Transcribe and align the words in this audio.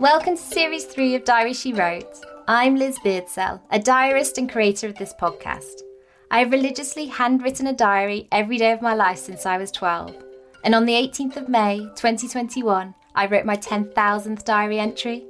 Welcome 0.00 0.36
to 0.36 0.42
Series 0.42 0.84
3 0.84 1.16
of 1.16 1.24
Diary 1.24 1.52
She 1.52 1.72
Wrote. 1.72 2.24
I'm 2.46 2.76
Liz 2.76 3.00
Beardsell, 3.00 3.60
a 3.72 3.80
diarist 3.80 4.38
and 4.38 4.48
creator 4.48 4.86
of 4.86 4.94
this 4.94 5.12
podcast. 5.20 5.82
I 6.30 6.38
have 6.38 6.52
religiously 6.52 7.06
handwritten 7.06 7.66
a 7.66 7.72
diary 7.72 8.28
every 8.30 8.58
day 8.58 8.70
of 8.70 8.80
my 8.80 8.94
life 8.94 9.18
since 9.18 9.44
I 9.44 9.58
was 9.58 9.72
12. 9.72 10.14
And 10.62 10.76
on 10.76 10.86
the 10.86 10.92
18th 10.92 11.36
of 11.36 11.48
May 11.48 11.78
2021, 11.96 12.94
I 13.16 13.26
wrote 13.26 13.44
my 13.44 13.56
10,000th 13.56 14.44
diary 14.44 14.78
entry. 14.78 15.26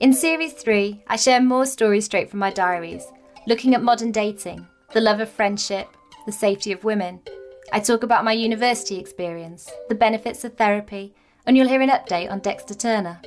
In 0.00 0.12
Series 0.12 0.54
3, 0.54 1.04
I 1.06 1.14
share 1.14 1.40
more 1.40 1.64
stories 1.64 2.06
straight 2.06 2.28
from 2.28 2.40
my 2.40 2.50
diaries, 2.50 3.04
looking 3.46 3.72
at 3.72 3.84
modern 3.84 4.10
dating, 4.10 4.66
the 4.92 5.00
love 5.00 5.20
of 5.20 5.30
friendship, 5.30 5.86
the 6.26 6.32
safety 6.32 6.72
of 6.72 6.82
women. 6.82 7.20
I 7.72 7.78
talk 7.78 8.02
about 8.02 8.24
my 8.24 8.32
university 8.32 8.98
experience, 8.98 9.70
the 9.88 9.94
benefits 9.94 10.42
of 10.42 10.56
therapy, 10.56 11.14
and 11.46 11.56
you'll 11.56 11.68
hear 11.68 11.82
an 11.82 11.90
update 11.90 12.32
on 12.32 12.40
Dexter 12.40 12.74
Turner. 12.74 13.20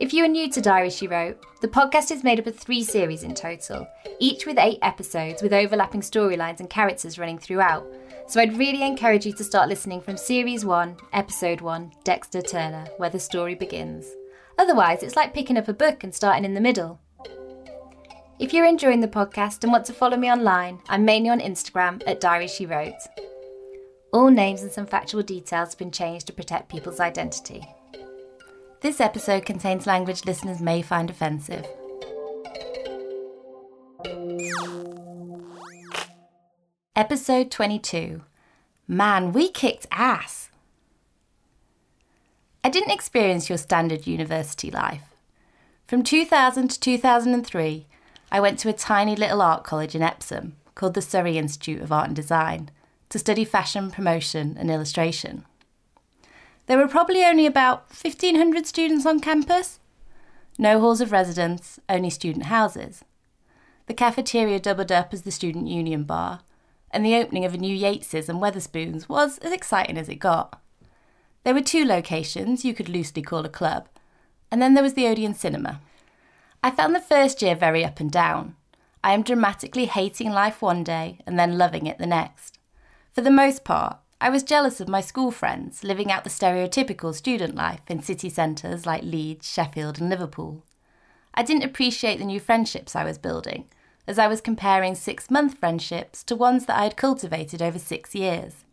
If 0.00 0.12
you 0.12 0.24
are 0.24 0.28
new 0.28 0.48
to 0.50 0.60
Diary 0.60 0.90
She 0.90 1.08
Wrote, 1.08 1.44
the 1.60 1.66
podcast 1.66 2.12
is 2.12 2.22
made 2.22 2.38
up 2.38 2.46
of 2.46 2.56
three 2.56 2.84
series 2.84 3.24
in 3.24 3.34
total, 3.34 3.88
each 4.20 4.46
with 4.46 4.56
eight 4.56 4.78
episodes 4.80 5.42
with 5.42 5.52
overlapping 5.52 6.02
storylines 6.02 6.60
and 6.60 6.70
characters 6.70 7.18
running 7.18 7.36
throughout. 7.36 7.84
So 8.28 8.40
I'd 8.40 8.56
really 8.56 8.84
encourage 8.84 9.26
you 9.26 9.32
to 9.32 9.42
start 9.42 9.68
listening 9.68 10.00
from 10.00 10.16
Series 10.16 10.64
1, 10.64 10.96
Episode 11.12 11.60
1, 11.62 11.92
Dexter 12.04 12.40
Turner, 12.40 12.86
where 12.98 13.10
the 13.10 13.18
story 13.18 13.56
begins. 13.56 14.06
Otherwise, 14.56 15.02
it's 15.02 15.16
like 15.16 15.34
picking 15.34 15.58
up 15.58 15.66
a 15.66 15.72
book 15.72 16.04
and 16.04 16.14
starting 16.14 16.44
in 16.44 16.54
the 16.54 16.60
middle. 16.60 17.00
If 18.38 18.52
you're 18.52 18.66
enjoying 18.66 19.00
the 19.00 19.08
podcast 19.08 19.64
and 19.64 19.72
want 19.72 19.84
to 19.86 19.92
follow 19.92 20.16
me 20.16 20.30
online, 20.30 20.78
I'm 20.88 21.04
mainly 21.04 21.30
on 21.30 21.40
Instagram 21.40 22.04
at 22.06 22.20
Diary 22.20 22.46
She 22.46 22.66
Wrote. 22.66 22.94
All 24.12 24.30
names 24.30 24.62
and 24.62 24.70
some 24.70 24.86
factual 24.86 25.24
details 25.24 25.70
have 25.70 25.78
been 25.78 25.90
changed 25.90 26.28
to 26.28 26.32
protect 26.32 26.68
people's 26.68 27.00
identity. 27.00 27.66
This 28.80 29.00
episode 29.00 29.44
contains 29.44 29.88
language 29.88 30.24
listeners 30.24 30.60
may 30.60 30.82
find 30.82 31.10
offensive. 31.10 31.66
Episode 36.94 37.50
22 37.50 38.22
Man, 38.86 39.32
we 39.32 39.48
kicked 39.48 39.86
ass! 39.90 40.50
I 42.62 42.68
didn't 42.68 42.92
experience 42.92 43.48
your 43.48 43.58
standard 43.58 44.06
university 44.06 44.70
life. 44.70 45.02
From 45.88 46.04
2000 46.04 46.68
to 46.68 46.78
2003, 46.78 47.86
I 48.30 48.40
went 48.40 48.60
to 48.60 48.68
a 48.68 48.72
tiny 48.72 49.16
little 49.16 49.42
art 49.42 49.64
college 49.64 49.96
in 49.96 50.02
Epsom 50.02 50.54
called 50.76 50.94
the 50.94 51.02
Surrey 51.02 51.36
Institute 51.36 51.82
of 51.82 51.90
Art 51.90 52.06
and 52.06 52.16
Design 52.16 52.70
to 53.08 53.18
study 53.18 53.44
fashion, 53.44 53.90
promotion, 53.90 54.56
and 54.56 54.70
illustration. 54.70 55.44
There 56.68 56.76
were 56.76 56.86
probably 56.86 57.24
only 57.24 57.46
about 57.46 57.86
1,500 57.90 58.66
students 58.66 59.06
on 59.06 59.20
campus. 59.20 59.80
No 60.58 60.80
halls 60.80 61.00
of 61.00 61.12
residence, 61.12 61.80
only 61.88 62.10
student 62.10 62.46
houses. 62.46 63.04
The 63.86 63.94
cafeteria 63.94 64.60
doubled 64.60 64.92
up 64.92 65.14
as 65.14 65.22
the 65.22 65.30
student 65.30 65.66
union 65.66 66.04
bar, 66.04 66.40
and 66.90 67.06
the 67.06 67.16
opening 67.16 67.46
of 67.46 67.54
a 67.54 67.58
new 67.58 67.74
Yates's 67.74 68.28
and 68.28 68.38
Wetherspoons 68.38 69.08
was 69.08 69.38
as 69.38 69.50
exciting 69.50 69.96
as 69.96 70.10
it 70.10 70.16
got. 70.16 70.60
There 71.42 71.54
were 71.54 71.62
two 71.62 71.86
locations 71.86 72.66
you 72.66 72.74
could 72.74 72.90
loosely 72.90 73.22
call 73.22 73.46
a 73.46 73.48
club, 73.48 73.88
and 74.50 74.60
then 74.60 74.74
there 74.74 74.84
was 74.84 74.92
the 74.92 75.06
Odeon 75.06 75.32
Cinema. 75.32 75.80
I 76.62 76.70
found 76.70 76.94
the 76.94 77.00
first 77.00 77.40
year 77.40 77.54
very 77.54 77.82
up 77.82 77.98
and 77.98 78.10
down. 78.10 78.56
I 79.02 79.14
am 79.14 79.22
dramatically 79.22 79.86
hating 79.86 80.32
life 80.32 80.60
one 80.60 80.84
day 80.84 81.20
and 81.26 81.38
then 81.38 81.56
loving 81.56 81.86
it 81.86 81.96
the 81.96 82.06
next. 82.06 82.58
For 83.14 83.22
the 83.22 83.30
most 83.30 83.64
part, 83.64 84.00
I 84.20 84.30
was 84.30 84.42
jealous 84.42 84.80
of 84.80 84.88
my 84.88 85.00
school 85.00 85.30
friends 85.30 85.84
living 85.84 86.10
out 86.10 86.24
the 86.24 86.30
stereotypical 86.30 87.14
student 87.14 87.54
life 87.54 87.82
in 87.86 88.02
city 88.02 88.28
centres 88.28 88.84
like 88.84 89.04
Leeds, 89.04 89.48
Sheffield, 89.48 90.00
and 90.00 90.10
Liverpool. 90.10 90.64
I 91.34 91.44
didn't 91.44 91.62
appreciate 91.62 92.18
the 92.18 92.24
new 92.24 92.40
friendships 92.40 92.96
I 92.96 93.04
was 93.04 93.16
building, 93.16 93.66
as 94.08 94.18
I 94.18 94.26
was 94.26 94.40
comparing 94.40 94.96
six 94.96 95.30
month 95.30 95.58
friendships 95.58 96.24
to 96.24 96.34
ones 96.34 96.66
that 96.66 96.76
I 96.76 96.82
had 96.82 96.96
cultivated 96.96 97.62
over 97.62 97.78
six 97.78 98.12
years. 98.12 98.64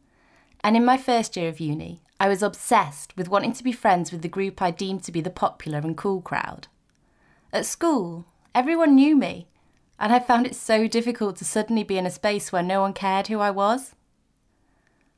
And 0.64 0.76
in 0.76 0.84
my 0.84 0.98
first 0.98 1.38
year 1.38 1.50
of 1.50 1.60
uni, 1.60 2.02
I 2.20 2.28
was 2.28 2.42
obsessed 2.42 3.16
with 3.16 3.30
wanting 3.30 3.54
to 3.54 3.64
be 3.64 3.72
friends 3.72 4.12
with 4.12 4.24
the 4.24 4.28
group 4.28 4.64
I 4.64 4.72
deemed 4.72 5.04
to 5.04 5.12
be 5.12 5.22
the 5.22 5.30
popular 5.30 5.78
and 5.78 5.96
cool 5.96 6.22
crowd. 6.22 6.68
At 7.54 7.68
school, 7.68 8.26
everyone 8.56 8.96
knew 8.96 9.16
me, 9.16 9.48
and 10.00 10.12
I 10.12 10.20
found 10.20 10.48
it 10.48 10.56
so 10.56 10.88
difficult 10.88 11.36
to 11.38 11.46
suddenly 11.46 11.84
be 11.84 12.00
in 12.00 12.08
a 12.08 12.12
space 12.12 12.52
where 12.52 12.64
no 12.64 12.82
one 12.82 12.94
cared 12.94 13.28
who 13.28 13.40
I 13.40 13.52
was. 13.52 13.95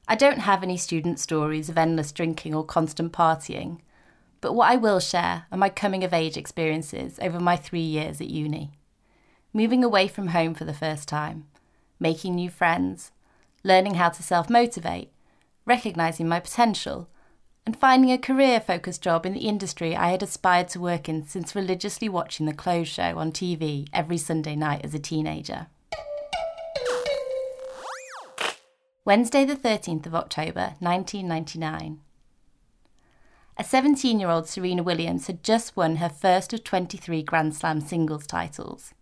I 0.09 0.15
don't 0.15 0.39
have 0.39 0.63
any 0.63 0.77
student 0.77 1.19
stories 1.19 1.67
of 1.67 1.77
endless 1.77 2.13
drinking 2.13 2.55
or 2.55 2.63
constant 2.63 3.11
partying, 3.11 3.79
but 4.39 4.53
what 4.53 4.71
I 4.71 4.77
will 4.77 5.01
share 5.01 5.45
are 5.51 5.57
my 5.57 5.67
coming 5.67 6.03
of 6.03 6.13
age 6.13 6.37
experiences 6.37 7.19
over 7.21 7.41
my 7.41 7.57
three 7.57 7.81
years 7.81 8.21
at 8.21 8.29
uni. 8.29 8.71
Moving 9.51 9.83
away 9.83 10.07
from 10.07 10.27
home 10.27 10.53
for 10.53 10.63
the 10.63 10.73
first 10.73 11.09
time, 11.09 11.47
making 11.99 12.35
new 12.35 12.49
friends, 12.49 13.11
learning 13.65 13.95
how 13.95 14.07
to 14.07 14.23
self 14.23 14.49
motivate, 14.49 15.11
recognising 15.65 16.27
my 16.29 16.39
potential, 16.39 17.09
and 17.65 17.75
finding 17.75 18.11
a 18.11 18.17
career 18.17 18.61
focused 18.61 19.01
job 19.01 19.25
in 19.25 19.33
the 19.33 19.41
industry 19.41 19.93
I 19.93 20.11
had 20.11 20.23
aspired 20.23 20.69
to 20.69 20.79
work 20.79 21.09
in 21.09 21.27
since 21.27 21.53
religiously 21.53 22.07
watching 22.07 22.45
the 22.45 22.53
clothes 22.53 22.87
show 22.87 23.17
on 23.17 23.33
TV 23.33 23.89
every 23.91 24.17
Sunday 24.17 24.55
night 24.55 24.85
as 24.85 24.93
a 24.93 24.99
teenager. 24.99 25.67
Wednesday, 29.07 29.45
the 29.45 29.55
13th 29.55 30.05
of 30.05 30.13
October, 30.13 30.73
1999. 30.79 32.01
A 33.55 33.63
17 33.63 34.19
year 34.19 34.29
old 34.29 34.49
Serena 34.49 34.83
Williams 34.83 35.27
had 35.27 35.45
just 35.45 35.77
won 35.77 35.95
her 35.95 36.09
first 36.09 36.51
of 36.51 36.65
23 36.65 37.23
Grand 37.23 37.55
Slam 37.55 37.79
singles 37.79 38.27
titles. 38.27 38.93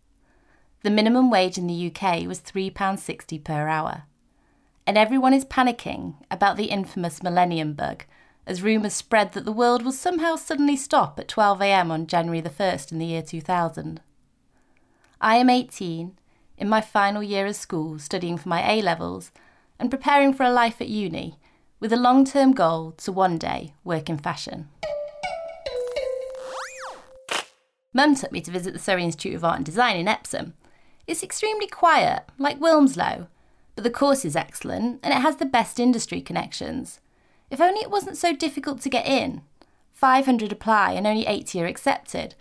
The 0.83 0.91
minimum 0.91 1.31
wage 1.31 1.57
in 1.57 1.66
the 1.66 1.88
UK 1.88 2.27
was 2.27 2.39
£3.60 2.39 3.43
per 3.43 3.67
hour. 3.67 4.03
And 4.85 4.95
everyone 4.95 5.33
is 5.33 5.43
panicking 5.43 6.17
about 6.29 6.55
the 6.55 6.66
infamous 6.66 7.23
millennium 7.23 7.73
bug 7.73 8.03
as 8.45 8.61
rumours 8.61 8.93
spread 8.93 9.33
that 9.33 9.43
the 9.43 9.51
world 9.51 9.83
will 9.83 9.91
somehow 9.91 10.35
suddenly 10.35 10.75
stop 10.75 11.19
at 11.19 11.29
12am 11.29 11.89
on 11.89 12.05
January 12.05 12.41
the 12.41 12.51
1st 12.51 12.91
in 12.91 12.99
the 12.99 13.07
year 13.07 13.23
2000. 13.23 14.01
I 15.19 15.37
am 15.37 15.49
18, 15.49 16.16
in 16.59 16.69
my 16.69 16.81
final 16.81 17.23
year 17.23 17.47
of 17.47 17.55
school, 17.55 17.97
studying 17.97 18.37
for 18.37 18.49
my 18.49 18.72
A 18.72 18.83
levels 18.83 19.31
and 19.79 19.91
preparing 19.91 20.33
for 20.33 20.43
a 20.43 20.51
life 20.51 20.81
at 20.81 20.87
uni 20.87 21.39
with 21.79 21.91
a 21.91 21.97
long 21.97 22.25
term 22.25 22.51
goal 22.51 22.91
to 22.93 23.11
one 23.11 23.37
day 23.37 23.73
work 23.83 24.09
in 24.09 24.17
fashion. 24.17 24.69
Mum 27.93 28.15
took 28.15 28.31
me 28.31 28.41
to 28.41 28.51
visit 28.51 28.73
the 28.73 28.79
Surrey 28.79 29.03
Institute 29.03 29.35
of 29.35 29.45
Art 29.45 29.57
and 29.57 29.65
Design 29.65 29.95
in 29.95 30.07
Epsom. 30.07 30.53
It's 31.07 31.23
extremely 31.23 31.67
quiet, 31.67 32.23
like 32.37 32.59
Wilmslow, 32.59 33.27
but 33.75 33.83
the 33.83 33.89
course 33.89 34.25
is 34.25 34.35
excellent 34.35 34.99
and 35.03 35.13
it 35.13 35.21
has 35.21 35.37
the 35.37 35.45
best 35.45 35.79
industry 35.79 36.21
connections. 36.21 36.99
If 37.49 37.61
only 37.61 37.81
it 37.81 37.91
wasn't 37.91 38.17
so 38.17 38.35
difficult 38.35 38.81
to 38.81 38.89
get 38.89 39.05
in. 39.05 39.43
500 39.93 40.51
apply 40.51 40.91
and 40.91 41.07
only 41.07 41.25
80 41.25 41.61
are 41.61 41.67
accepted. 41.67 42.35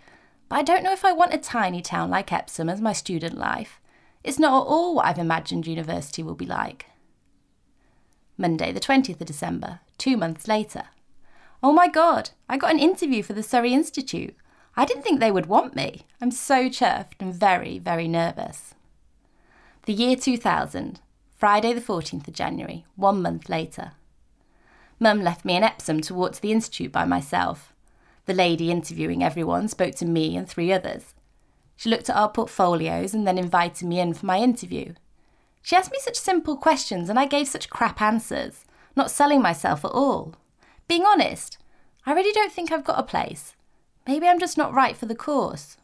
But 0.49 0.59
I 0.59 0.63
don't 0.63 0.83
know 0.83 0.91
if 0.91 1.05
I 1.05 1.13
want 1.13 1.33
a 1.33 1.37
tiny 1.37 1.81
town 1.81 2.09
like 2.09 2.33
Epsom 2.33 2.67
as 2.67 2.81
my 2.81 2.93
student 2.93 3.37
life. 3.37 3.79
It's 4.23 4.39
not 4.39 4.63
at 4.63 4.67
all 4.67 4.95
what 4.95 5.05
I've 5.05 5.19
imagined 5.19 5.67
university 5.67 6.21
will 6.23 6.35
be 6.35 6.45
like. 6.45 6.87
Monday, 8.37 8.71
the 8.71 8.79
20th 8.79 9.21
of 9.21 9.27
December, 9.27 9.79
two 9.97 10.17
months 10.17 10.47
later. 10.47 10.83
Oh 11.63 11.71
my 11.71 11.87
god, 11.87 12.31
I 12.49 12.57
got 12.57 12.71
an 12.71 12.79
interview 12.79 13.23
for 13.23 13.33
the 13.33 13.43
Surrey 13.43 13.73
Institute. 13.73 14.35
I 14.75 14.85
didn't 14.85 15.03
think 15.03 15.19
they 15.19 15.31
would 15.31 15.45
want 15.45 15.75
me. 15.75 16.05
I'm 16.21 16.31
so 16.31 16.69
chuffed 16.69 17.13
and 17.19 17.33
very, 17.33 17.79
very 17.79 18.07
nervous. 18.07 18.75
The 19.85 19.93
year 19.93 20.15
2000, 20.15 20.99
Friday, 21.37 21.73
the 21.73 21.81
14th 21.81 22.27
of 22.27 22.33
January, 22.33 22.85
one 22.95 23.21
month 23.21 23.49
later. 23.49 23.93
Mum 24.99 25.21
left 25.21 25.45
me 25.45 25.55
in 25.55 25.63
Epsom 25.63 26.01
to 26.01 26.13
walk 26.13 26.33
to 26.33 26.41
the 26.41 26.51
Institute 26.51 26.91
by 26.91 27.05
myself. 27.05 27.73
The 28.25 28.33
lady 28.33 28.71
interviewing 28.71 29.23
everyone 29.23 29.67
spoke 29.67 29.95
to 29.95 30.05
me 30.05 30.35
and 30.35 30.47
three 30.47 30.73
others. 30.73 31.13
She 31.75 31.89
looked 31.89 32.09
at 32.09 32.15
our 32.15 32.29
portfolios 32.29 33.13
and 33.13 33.27
then 33.27 33.37
invited 33.37 33.87
me 33.87 33.99
in 33.99 34.13
for 34.13 34.25
my 34.25 34.39
interview. 34.39 34.93
She 35.65 35.75
asked 35.75 35.91
me 35.91 35.97
such 35.99 36.15
simple 36.15 36.57
questions 36.57 37.09
and 37.09 37.17
I 37.17 37.25
gave 37.25 37.47
such 37.47 37.71
crap 37.71 37.99
answers, 37.99 38.65
not 38.95 39.09
selling 39.09 39.41
myself 39.41 39.83
at 39.83 39.89
all. 39.89 40.35
Being 40.87 41.05
honest, 41.07 41.57
I 42.05 42.13
really 42.13 42.31
don't 42.31 42.51
think 42.51 42.71
I've 42.71 42.83
got 42.83 42.99
a 42.99 43.03
place. 43.03 43.55
Maybe 44.05 44.27
I'm 44.27 44.39
just 44.39 44.59
not 44.59 44.75
right 44.75 44.95
for 44.95 45.07
the 45.07 45.15
course. 45.15 45.77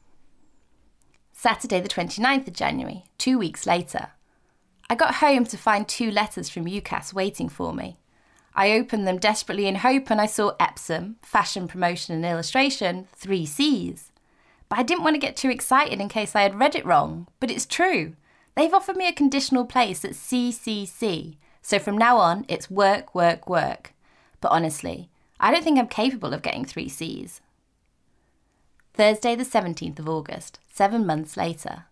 Saturday, 1.33 1.81
the 1.81 1.89
29th 1.89 2.49
of 2.49 2.53
January, 2.53 3.05
two 3.17 3.39
weeks 3.39 3.65
later. 3.65 4.09
I 4.87 4.93
got 4.93 5.15
home 5.15 5.45
to 5.45 5.57
find 5.57 5.87
two 5.87 6.11
letters 6.11 6.47
from 6.47 6.65
UCAS 6.65 7.11
waiting 7.11 7.49
for 7.49 7.73
me. 7.73 7.97
I 8.53 8.73
opened 8.73 9.07
them 9.07 9.17
desperately 9.17 9.65
in 9.65 9.77
hope 9.77 10.11
and 10.11 10.21
I 10.21 10.27
saw 10.27 10.53
Epsom, 10.59 11.15
Fashion 11.23 11.67
Promotion 11.67 12.13
and 12.13 12.23
Illustration, 12.23 13.07
three 13.15 13.47
C's. 13.47 14.11
But 14.69 14.77
I 14.77 14.83
didn't 14.83 15.03
want 15.03 15.15
to 15.15 15.27
get 15.27 15.35
too 15.35 15.49
excited 15.49 15.99
in 15.99 16.07
case 16.07 16.35
I 16.35 16.43
had 16.43 16.59
read 16.59 16.75
it 16.75 16.85
wrong, 16.85 17.27
but 17.39 17.49
it's 17.49 17.65
true. 17.65 18.13
They've 18.55 18.73
offered 18.73 18.97
me 18.97 19.07
a 19.07 19.13
conditional 19.13 19.65
place 19.65 20.03
at 20.03 20.11
CCC, 20.11 21.37
so 21.61 21.79
from 21.79 21.97
now 21.97 22.17
on 22.17 22.45
it's 22.47 22.69
work, 22.69 23.15
work, 23.15 23.47
work. 23.47 23.93
But 24.41 24.51
honestly, 24.51 25.09
I 25.39 25.51
don't 25.51 25.63
think 25.63 25.79
I'm 25.79 25.87
capable 25.87 26.33
of 26.33 26.41
getting 26.41 26.65
three 26.65 26.89
C's. 26.89 27.41
Thursday, 28.93 29.35
the 29.35 29.45
17th 29.45 29.99
of 29.99 30.09
August, 30.09 30.59
seven 30.67 31.05
months 31.05 31.37
later. 31.37 31.85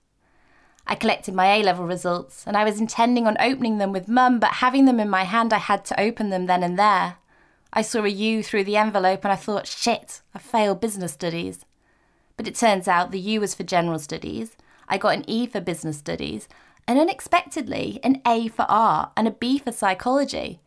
I 0.85 0.95
collected 0.95 1.33
my 1.33 1.55
A 1.55 1.63
level 1.63 1.85
results 1.85 2.43
and 2.45 2.57
I 2.57 2.63
was 2.63 2.79
intending 2.79 3.27
on 3.27 3.37
opening 3.39 3.77
them 3.77 3.91
with 3.91 4.07
Mum, 4.07 4.39
but 4.39 4.55
having 4.55 4.85
them 4.85 4.99
in 4.99 5.09
my 5.09 5.23
hand, 5.23 5.53
I 5.53 5.59
had 5.59 5.85
to 5.85 5.99
open 5.99 6.29
them 6.29 6.47
then 6.47 6.63
and 6.63 6.77
there. 6.77 7.17
I 7.71 7.83
saw 7.83 8.03
a 8.03 8.09
U 8.09 8.41
through 8.41 8.63
the 8.63 8.77
envelope 8.77 9.23
and 9.23 9.31
I 9.31 9.35
thought, 9.35 9.67
shit, 9.67 10.21
I 10.33 10.39
failed 10.39 10.81
business 10.81 11.13
studies. 11.13 11.63
But 12.35 12.47
it 12.47 12.55
turns 12.55 12.87
out 12.87 13.11
the 13.11 13.19
U 13.19 13.41
was 13.41 13.53
for 13.53 13.63
general 13.63 13.99
studies, 13.99 14.57
I 14.89 14.97
got 14.97 15.15
an 15.15 15.25
E 15.27 15.45
for 15.47 15.61
business 15.61 15.97
studies, 15.97 16.47
and 16.87 16.97
unexpectedly, 16.97 17.99
an 18.03 18.21
A 18.25 18.47
for 18.47 18.65
art 18.67 19.11
and 19.15 19.27
a 19.27 19.31
B 19.31 19.59
for 19.59 19.71
psychology. 19.71 20.59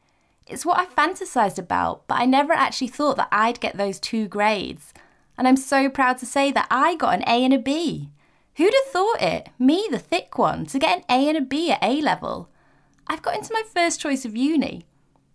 It's 0.46 0.64
what 0.64 0.78
I 0.78 0.86
fantasized 0.86 1.58
about, 1.58 2.06
but 2.06 2.20
I 2.20 2.26
never 2.26 2.52
actually 2.52 2.88
thought 2.88 3.16
that 3.16 3.28
I'd 3.32 3.60
get 3.60 3.76
those 3.76 3.98
two 3.98 4.28
grades. 4.28 4.94
And 5.36 5.48
I'm 5.48 5.56
so 5.56 5.88
proud 5.88 6.18
to 6.18 6.26
say 6.26 6.52
that 6.52 6.68
I 6.70 6.94
got 6.96 7.14
an 7.14 7.24
A 7.26 7.44
and 7.44 7.54
a 7.54 7.58
B. 7.58 8.10
Who'd 8.56 8.74
have 8.74 8.92
thought 8.92 9.22
it? 9.22 9.48
Me, 9.58 9.88
the 9.90 9.98
thick 9.98 10.38
one, 10.38 10.66
to 10.66 10.78
get 10.78 10.98
an 10.98 11.04
A 11.08 11.28
and 11.28 11.38
a 11.38 11.40
B 11.40 11.70
at 11.72 11.82
A 11.82 12.00
level. 12.00 12.48
I've 13.06 13.22
got 13.22 13.36
into 13.36 13.52
my 13.52 13.62
first 13.74 14.00
choice 14.00 14.24
of 14.24 14.36
uni. 14.36 14.84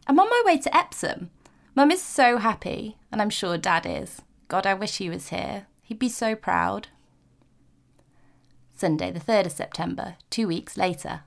I'm 0.05 0.19
on 0.19 0.29
my 0.29 0.43
way 0.45 0.57
to 0.59 0.75
Epsom. 0.75 1.31
Mum 1.75 1.91
is 1.91 2.01
so 2.01 2.37
happy, 2.37 2.97
and 3.11 3.21
I'm 3.21 3.29
sure 3.29 3.57
Dad 3.57 3.85
is. 3.85 4.21
God, 4.47 4.65
I 4.65 4.73
wish 4.73 4.97
he 4.97 5.09
was 5.09 5.29
here. 5.29 5.67
He'd 5.83 5.99
be 5.99 6.09
so 6.09 6.35
proud. 6.35 6.87
Sunday, 8.77 9.11
the 9.11 9.19
3rd 9.19 9.47
of 9.47 9.51
September, 9.51 10.15
two 10.29 10.47
weeks 10.47 10.77
later. 10.77 11.21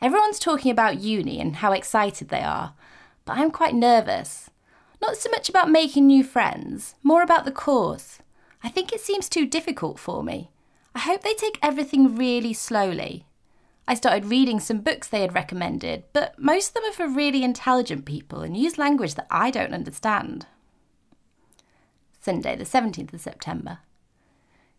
Everyone's 0.00 0.38
talking 0.38 0.70
about 0.70 1.00
uni 1.00 1.40
and 1.40 1.56
how 1.56 1.72
excited 1.72 2.28
they 2.28 2.40
are, 2.40 2.74
but 3.24 3.38
I'm 3.38 3.50
quite 3.50 3.74
nervous. 3.74 4.50
Not 5.00 5.16
so 5.16 5.30
much 5.30 5.48
about 5.48 5.70
making 5.70 6.06
new 6.06 6.24
friends, 6.24 6.94
more 7.02 7.22
about 7.22 7.44
the 7.44 7.52
course. 7.52 8.20
I 8.62 8.68
think 8.68 8.92
it 8.92 9.00
seems 9.00 9.28
too 9.28 9.46
difficult 9.46 9.98
for 9.98 10.22
me. 10.22 10.50
I 10.94 11.00
hope 11.00 11.22
they 11.22 11.34
take 11.34 11.58
everything 11.62 12.16
really 12.16 12.52
slowly. 12.52 13.26
I 13.86 13.94
started 13.94 14.26
reading 14.26 14.60
some 14.60 14.80
books 14.80 15.08
they 15.08 15.20
had 15.20 15.34
recommended, 15.34 16.04
but 16.12 16.38
most 16.38 16.68
of 16.68 16.74
them 16.74 16.84
are 16.84 16.92
for 16.92 17.08
really 17.08 17.42
intelligent 17.42 18.04
people 18.04 18.40
and 18.40 18.56
use 18.56 18.78
language 18.78 19.16
that 19.16 19.26
I 19.30 19.50
don't 19.50 19.74
understand. 19.74 20.46
Sunday, 22.20 22.54
the 22.54 22.64
17th 22.64 23.12
of 23.12 23.20
September. 23.20 23.78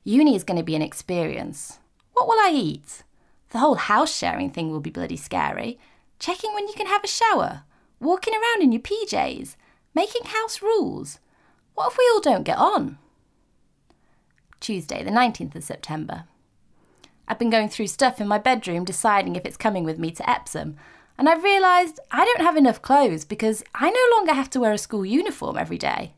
Uni 0.05 0.35
is 0.35 0.43
going 0.43 0.57
to 0.57 0.63
be 0.63 0.75
an 0.75 0.81
experience. 0.81 1.79
What 2.13 2.27
will 2.27 2.39
I 2.39 2.51
eat? 2.53 3.03
The 3.49 3.59
whole 3.59 3.75
house 3.75 4.15
sharing 4.15 4.49
thing 4.49 4.71
will 4.71 4.79
be 4.79 4.89
bloody 4.89 5.17
scary. 5.17 5.77
Checking 6.19 6.53
when 6.53 6.67
you 6.67 6.73
can 6.73 6.87
have 6.87 7.03
a 7.03 7.07
shower, 7.07 7.63
walking 7.99 8.33
around 8.33 8.63
in 8.63 8.71
your 8.71 8.81
PJs, 8.81 9.55
making 9.93 10.23
house 10.25 10.61
rules. 10.61 11.19
What 11.73 11.91
if 11.91 11.97
we 11.97 12.09
all 12.13 12.21
don't 12.21 12.43
get 12.43 12.57
on? 12.57 12.97
Tuesday, 14.59 15.03
the 15.03 15.11
19th 15.11 15.55
of 15.55 15.63
September. 15.63 16.23
I've 17.27 17.39
been 17.39 17.49
going 17.49 17.69
through 17.69 17.87
stuff 17.87 18.21
in 18.21 18.27
my 18.27 18.37
bedroom 18.37 18.85
deciding 18.85 19.35
if 19.35 19.45
it's 19.45 19.57
coming 19.57 19.83
with 19.83 19.99
me 19.99 20.11
to 20.11 20.29
Epsom, 20.29 20.77
and 21.17 21.29
I've 21.29 21.43
realised 21.43 21.99
I 22.11 22.25
don't 22.25 22.41
have 22.41 22.57
enough 22.57 22.81
clothes 22.81 23.25
because 23.25 23.63
I 23.75 23.89
no 23.89 24.17
longer 24.17 24.33
have 24.33 24.49
to 24.51 24.59
wear 24.59 24.73
a 24.73 24.77
school 24.77 25.05
uniform 25.05 25.57
every 25.57 25.77
day. 25.77 26.13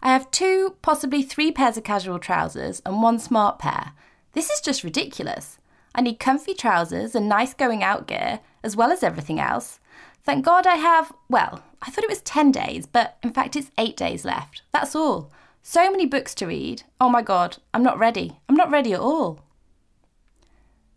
I 0.00 0.12
have 0.12 0.30
two, 0.30 0.76
possibly 0.80 1.22
three 1.22 1.52
pairs 1.52 1.76
of 1.76 1.84
casual 1.84 2.18
trousers 2.18 2.80
and 2.86 3.02
one 3.02 3.18
smart 3.18 3.58
pair. 3.58 3.92
This 4.32 4.50
is 4.50 4.60
just 4.60 4.84
ridiculous. 4.84 5.58
I 5.94 6.00
need 6.00 6.18
comfy 6.18 6.54
trousers 6.54 7.14
and 7.14 7.28
nice 7.28 7.54
going 7.54 7.82
out 7.82 8.06
gear, 8.06 8.40
as 8.62 8.76
well 8.76 8.92
as 8.92 9.02
everything 9.02 9.40
else. 9.40 9.80
Thank 10.22 10.44
God 10.44 10.66
I 10.66 10.76
have, 10.76 11.12
well, 11.28 11.62
I 11.80 11.90
thought 11.90 12.04
it 12.04 12.10
was 12.10 12.20
10 12.20 12.52
days, 12.52 12.86
but 12.86 13.16
in 13.22 13.32
fact 13.32 13.56
it's 13.56 13.70
8 13.78 13.96
days 13.96 14.24
left. 14.24 14.62
That's 14.72 14.94
all. 14.94 15.30
So 15.62 15.90
many 15.90 16.06
books 16.06 16.34
to 16.36 16.46
read. 16.46 16.82
Oh 17.00 17.08
my 17.08 17.22
God, 17.22 17.58
I'm 17.72 17.82
not 17.82 17.98
ready. 17.98 18.38
I'm 18.48 18.54
not 18.54 18.70
ready 18.70 18.92
at 18.92 19.00
all. 19.00 19.40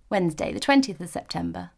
Wednesday, 0.10 0.52
the 0.52 0.60
20th 0.60 1.00
of 1.00 1.10
September. 1.10 1.72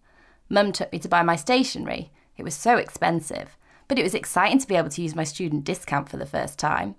Mum 0.49 0.71
took 0.71 0.91
me 0.91 0.99
to 0.99 1.07
buy 1.07 1.21
my 1.21 1.35
stationery. 1.35 2.11
It 2.35 2.43
was 2.43 2.55
so 2.55 2.77
expensive, 2.77 3.57
but 3.87 3.99
it 3.99 4.03
was 4.03 4.15
exciting 4.15 4.59
to 4.59 4.67
be 4.67 4.75
able 4.75 4.89
to 4.89 5.01
use 5.01 5.15
my 5.15 5.23
student 5.23 5.63
discount 5.63 6.09
for 6.09 6.17
the 6.17 6.25
first 6.25 6.57
time. 6.57 6.95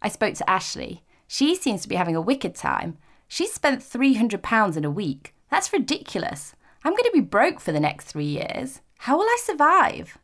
I 0.00 0.08
spoke 0.08 0.34
to 0.34 0.48
Ashley. 0.48 1.02
She 1.26 1.54
seems 1.54 1.82
to 1.82 1.88
be 1.88 1.96
having 1.96 2.16
a 2.16 2.20
wicked 2.20 2.54
time. 2.54 2.98
She's 3.32 3.52
spent 3.52 3.80
£300 3.80 4.76
in 4.76 4.84
a 4.84 4.90
week. 4.90 5.34
That's 5.52 5.72
ridiculous. 5.72 6.56
I'm 6.82 6.94
going 6.94 7.04
to 7.04 7.12
be 7.12 7.20
broke 7.20 7.60
for 7.60 7.70
the 7.70 7.78
next 7.78 8.06
three 8.06 8.24
years. 8.24 8.80
How 8.98 9.16
will 9.16 9.24
I 9.24 9.38
survive? 9.40 10.18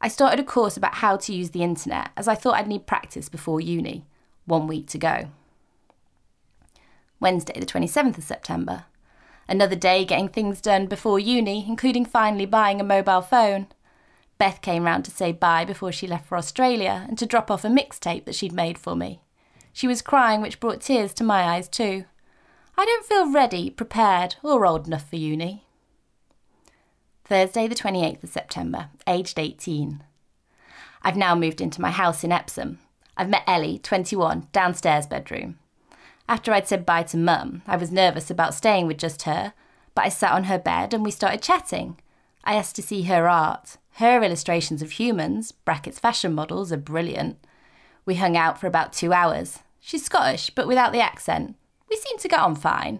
I 0.00 0.08
started 0.08 0.40
a 0.40 0.42
course 0.42 0.74
about 0.74 0.94
how 0.96 1.18
to 1.18 1.34
use 1.34 1.50
the 1.50 1.62
internet 1.62 2.12
as 2.16 2.26
I 2.26 2.34
thought 2.34 2.54
I'd 2.54 2.66
need 2.66 2.86
practice 2.86 3.28
before 3.28 3.60
uni. 3.60 4.06
One 4.46 4.66
week 4.66 4.86
to 4.88 4.98
go. 4.98 5.28
Wednesday, 7.20 7.60
the 7.60 7.66
27th 7.66 8.16
of 8.16 8.24
September. 8.24 8.86
Another 9.46 9.76
day 9.76 10.06
getting 10.06 10.30
things 10.30 10.62
done 10.62 10.86
before 10.86 11.18
uni, 11.18 11.66
including 11.68 12.06
finally 12.06 12.46
buying 12.46 12.80
a 12.80 12.84
mobile 12.84 13.20
phone. 13.20 13.66
Beth 14.38 14.62
came 14.62 14.84
round 14.84 15.04
to 15.04 15.10
say 15.10 15.30
bye 15.30 15.66
before 15.66 15.92
she 15.92 16.06
left 16.06 16.26
for 16.26 16.38
Australia 16.38 17.04
and 17.06 17.18
to 17.18 17.26
drop 17.26 17.50
off 17.50 17.66
a 17.66 17.68
mixtape 17.68 18.24
that 18.24 18.34
she'd 18.34 18.54
made 18.54 18.78
for 18.78 18.96
me. 18.96 19.20
She 19.74 19.86
was 19.86 20.00
crying, 20.00 20.40
which 20.40 20.58
brought 20.58 20.80
tears 20.80 21.12
to 21.14 21.24
my 21.24 21.42
eyes 21.42 21.68
too. 21.68 22.06
I 22.76 22.84
don't 22.84 23.06
feel 23.06 23.32
ready, 23.32 23.70
prepared, 23.70 24.34
or 24.42 24.66
old 24.66 24.88
enough 24.88 25.08
for 25.08 25.16
uni. 25.16 25.64
Thursday, 27.24 27.68
the 27.68 27.74
28th 27.74 28.24
of 28.24 28.30
September, 28.30 28.88
aged 29.06 29.38
18. 29.38 30.02
I've 31.02 31.16
now 31.16 31.36
moved 31.36 31.60
into 31.60 31.80
my 31.80 31.92
house 31.92 32.24
in 32.24 32.32
Epsom. 32.32 32.80
I've 33.16 33.28
met 33.28 33.44
Ellie, 33.46 33.78
21, 33.78 34.48
downstairs 34.50 35.06
bedroom. 35.06 35.58
After 36.28 36.52
I'd 36.52 36.66
said 36.66 36.84
bye 36.84 37.04
to 37.04 37.16
Mum, 37.16 37.62
I 37.66 37.76
was 37.76 37.92
nervous 37.92 38.28
about 38.28 38.54
staying 38.54 38.88
with 38.88 38.98
just 38.98 39.22
her, 39.22 39.52
but 39.94 40.04
I 40.04 40.08
sat 40.08 40.32
on 40.32 40.44
her 40.44 40.58
bed 40.58 40.92
and 40.92 41.04
we 41.04 41.12
started 41.12 41.42
chatting. 41.42 41.98
I 42.42 42.54
asked 42.54 42.74
to 42.76 42.82
see 42.82 43.02
her 43.02 43.28
art. 43.28 43.76
Her 43.98 44.22
illustrations 44.22 44.82
of 44.82 44.92
humans, 44.92 45.52
brackets 45.52 46.00
fashion 46.00 46.34
models, 46.34 46.72
are 46.72 46.76
brilliant. 46.76 47.38
We 48.04 48.16
hung 48.16 48.36
out 48.36 48.58
for 48.58 48.66
about 48.66 48.92
two 48.92 49.12
hours. 49.12 49.60
She's 49.80 50.04
Scottish, 50.04 50.50
but 50.50 50.66
without 50.66 50.92
the 50.92 51.00
accent. 51.00 51.54
We 51.94 52.00
seem 52.00 52.18
to 52.18 52.28
get 52.28 52.40
on 52.40 52.56
fine. 52.56 52.98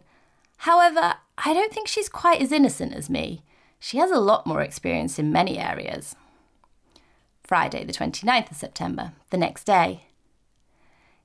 However, 0.58 1.14
I 1.37 1.52
don't 1.52 1.73
think 1.73 1.88
she's 1.88 2.08
quite 2.08 2.41
as 2.41 2.52
innocent 2.52 2.94
as 2.94 3.11
me. 3.11 3.43
She 3.81 3.99
has 3.99 4.12
a 4.12 4.20
lot 4.20 4.46
more 4.46 4.63
experience 4.63 5.19
in 5.19 5.32
many 5.32 5.58
areas. 5.58 6.15
Friday, 7.43 7.82
the 7.82 7.93
29th 7.93 8.53
of 8.53 8.56
September, 8.56 9.10
the 9.31 9.36
next 9.36 9.65
day. 9.65 10.05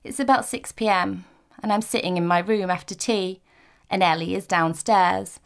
It's 0.02 0.18
about 0.18 0.46
6 0.46 0.72
pm, 0.72 1.26
and 1.62 1.72
I'm 1.72 1.80
sitting 1.80 2.16
in 2.16 2.26
my 2.26 2.40
room 2.40 2.70
after 2.70 2.92
tea, 2.92 3.40
and 3.88 4.02
Ellie 4.02 4.34
is 4.34 4.48
downstairs. 4.48 5.38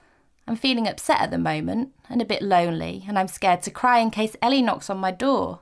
I'm 0.49 0.57
feeling 0.57 0.89
upset 0.89 1.21
at 1.21 1.31
the 1.31 1.37
moment 1.37 1.93
and 2.09 2.23
a 2.23 2.25
bit 2.25 2.41
lonely, 2.41 3.05
and 3.07 3.19
I'm 3.19 3.29
scared 3.29 3.61
to 3.65 3.71
cry 3.71 3.99
in 3.99 4.11
case 4.11 4.35
Ellie 4.41 4.63
knocks 4.63 4.89
on 4.89 4.97
my 4.97 5.11
door. 5.11 5.61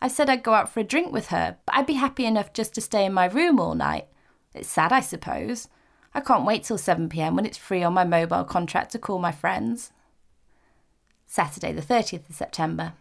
I 0.00 0.08
said 0.08 0.28
I'd 0.28 0.42
go 0.42 0.54
out 0.54 0.68
for 0.68 0.80
a 0.80 0.84
drink 0.84 1.12
with 1.12 1.28
her, 1.28 1.58
but 1.64 1.76
I'd 1.76 1.86
be 1.86 1.92
happy 1.92 2.26
enough 2.26 2.52
just 2.52 2.74
to 2.74 2.80
stay 2.80 3.04
in 3.04 3.12
my 3.12 3.26
room 3.26 3.60
all 3.60 3.76
night. 3.76 4.08
It's 4.52 4.68
sad, 4.68 4.90
I 4.90 4.98
suppose. 4.98 5.68
I 6.14 6.20
can't 6.20 6.44
wait 6.44 6.64
till 6.64 6.78
7pm 6.78 7.34
when 7.34 7.46
it's 7.46 7.56
free 7.56 7.82
on 7.82 7.94
my 7.94 8.04
mobile 8.04 8.44
contract 8.44 8.92
to 8.92 8.98
call 8.98 9.18
my 9.18 9.32
friends. 9.32 9.92
Saturday, 11.26 11.72
the 11.72 11.80
30th 11.80 12.28
of 12.28 12.34
September. 12.34 12.92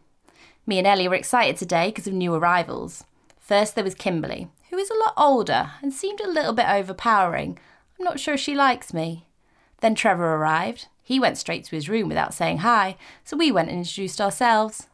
Me 0.66 0.78
and 0.78 0.88
Ellie 0.88 1.08
were 1.08 1.16
excited 1.16 1.58
today 1.58 1.88
because 1.88 2.08
of 2.08 2.14
new 2.14 2.34
arrivals. 2.34 3.04
First, 3.40 3.76
there 3.76 3.84
was 3.84 3.96
Kimberly, 3.96 4.48
who 4.70 4.78
is 4.78 4.90
a 4.90 4.98
lot 4.98 5.14
older 5.18 5.72
and 5.82 5.94
seemed 5.94 6.22
a 6.22 6.30
little 6.30 6.54
bit 6.54 6.70
overpowering. 6.70 7.60
I'm 8.00 8.06
not 8.06 8.20
sure 8.20 8.38
she 8.38 8.56
likes 8.56 8.94
me. 8.94 9.28
Then 9.82 9.96
Trevor 9.96 10.36
arrived. 10.36 10.88
He 11.04 11.20
went 11.20 11.38
straight 11.38 11.66
to 11.66 11.76
his 11.76 11.90
room 11.90 12.08
without 12.08 12.34
saying 12.34 12.60
hi, 12.60 12.96
so 13.26 13.36
we 13.36 13.52
went 13.52 13.70
and 13.70 13.80
introduced 13.80 14.22
ourselves. 14.22 14.88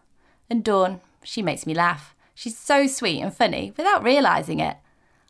And 0.50 0.64
Dawn, 0.64 1.02
she 1.22 1.44
makes 1.44 1.68
me 1.68 1.76
laugh. 1.76 2.16
She's 2.34 2.58
so 2.58 2.88
sweet 2.88 3.22
and 3.22 3.32
funny 3.34 3.74
without 3.78 4.04
realising 4.04 4.60
it. 4.60 4.78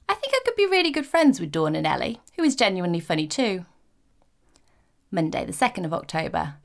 I 0.10 0.14
think 0.14 0.34
I 0.34 0.40
could 0.46 0.56
be 0.56 0.66
really 0.66 0.92
good 0.92 1.06
friends 1.06 1.40
with 1.40 1.52
Dawn 1.52 1.76
and 1.76 1.86
Ellie, 1.86 2.22
who 2.36 2.44
is 2.44 2.56
genuinely 2.56 3.00
funny 3.00 3.28
too. 3.28 3.66
Monday, 5.12 5.46
the 5.46 5.54
2nd 5.54 5.86
of 5.86 5.94
October. 5.94 6.56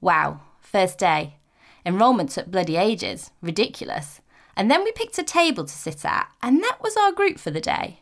Wow, 0.00 0.40
first 0.60 0.98
day. 0.98 1.36
Enrolment 1.84 2.30
took 2.30 2.50
bloody 2.50 2.76
ages. 2.76 3.30
Ridiculous. 3.40 4.20
And 4.56 4.70
then 4.70 4.84
we 4.84 4.92
picked 4.92 5.18
a 5.18 5.22
table 5.22 5.64
to 5.64 5.72
sit 5.72 6.04
at, 6.04 6.28
and 6.42 6.62
that 6.62 6.82
was 6.82 6.96
our 6.96 7.12
group 7.12 7.38
for 7.38 7.50
the 7.50 7.60
day. 7.60 8.00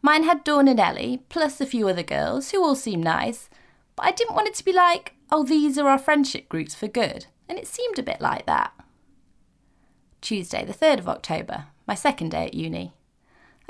Mine 0.00 0.24
had 0.24 0.42
Dawn 0.42 0.66
and 0.66 0.80
Ellie, 0.80 1.22
plus 1.28 1.60
a 1.60 1.66
few 1.66 1.86
other 1.88 2.02
girls 2.02 2.50
who 2.50 2.62
all 2.62 2.74
seemed 2.74 3.04
nice, 3.04 3.48
but 3.94 4.06
I 4.06 4.10
didn't 4.10 4.34
want 4.34 4.48
it 4.48 4.54
to 4.54 4.64
be 4.64 4.72
like, 4.72 5.14
oh, 5.30 5.44
these 5.44 5.78
are 5.78 5.88
our 5.88 5.98
friendship 5.98 6.48
groups 6.48 6.74
for 6.74 6.88
good, 6.88 7.26
and 7.48 7.58
it 7.58 7.66
seemed 7.66 7.98
a 7.98 8.02
bit 8.02 8.20
like 8.20 8.46
that. 8.46 8.72
Tuesday, 10.20 10.64
the 10.64 10.72
3rd 10.72 11.00
of 11.00 11.08
October, 11.08 11.66
my 11.86 11.94
second 11.94 12.30
day 12.30 12.46
at 12.46 12.54
uni. 12.54 12.94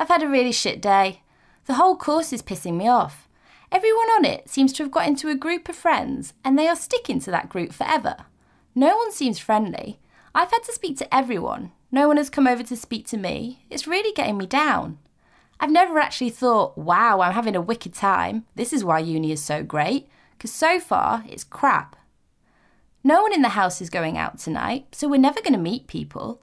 I've 0.03 0.09
had 0.09 0.25
a 0.25 0.29
really 0.29 0.51
shit 0.51 0.83
day. 0.83 1.23
The 1.67 1.75
whole 1.75 1.95
course 1.95 2.33
is 2.33 2.43
pissing 2.43 2.77
me 2.77 2.89
off. 2.89 3.29
Everyone 3.71 4.09
on 4.09 4.25
it 4.25 4.49
seems 4.49 4.73
to 4.73 4.83
have 4.83 4.91
got 4.91 5.07
into 5.07 5.29
a 5.29 5.37
group 5.37 5.69
of 5.69 5.77
friends, 5.77 6.35
and 6.45 6.59
they 6.59 6.67
are 6.67 6.75
sticking 6.75 7.21
to 7.21 7.31
that 7.31 7.49
group 7.49 7.73
forever. 7.73 8.17
No 8.75 8.97
one 8.97 9.13
seems 9.13 9.39
friendly. 9.39 10.01
I've 10.35 10.51
had 10.51 10.65
to 10.65 10.73
speak 10.73 10.99
to 10.99 11.15
everyone, 11.15 11.71
no 11.93 12.09
one 12.09 12.17
has 12.17 12.31
come 12.31 12.49
over 12.49 12.65
to 12.65 12.77
speak 12.77 13.07
to 13.11 13.17
me. 13.17 13.65
It's 13.71 13.87
really 13.87 14.13
getting 14.13 14.39
me 14.39 14.45
down. 14.45 14.99
I've 15.61 15.71
never 15.71 16.01
actually 16.01 16.31
thought, 16.31 16.77
wow, 16.77 17.21
I'm 17.21 17.35
having 17.35 17.55
a 17.55 17.61
wicked 17.61 17.95
time. 17.95 18.45
This 18.57 18.73
is 18.73 18.83
why 18.83 18.99
uni 18.99 19.31
is 19.31 19.41
so 19.41 19.63
great, 19.63 20.09
because 20.33 20.51
so 20.51 20.81
far 20.81 21.23
it's 21.29 21.45
crap. 21.45 21.95
No 23.05 23.23
one 23.23 23.33
in 23.33 23.43
the 23.43 23.51
house 23.51 23.81
is 23.81 23.89
going 23.89 24.19
out 24.19 24.41
tonight, 24.41 24.97
so 24.97 25.07
we're 25.07 25.21
never 25.21 25.41
going 25.41 25.53
to 25.53 25.61
meet 25.61 25.87
people. 25.87 26.43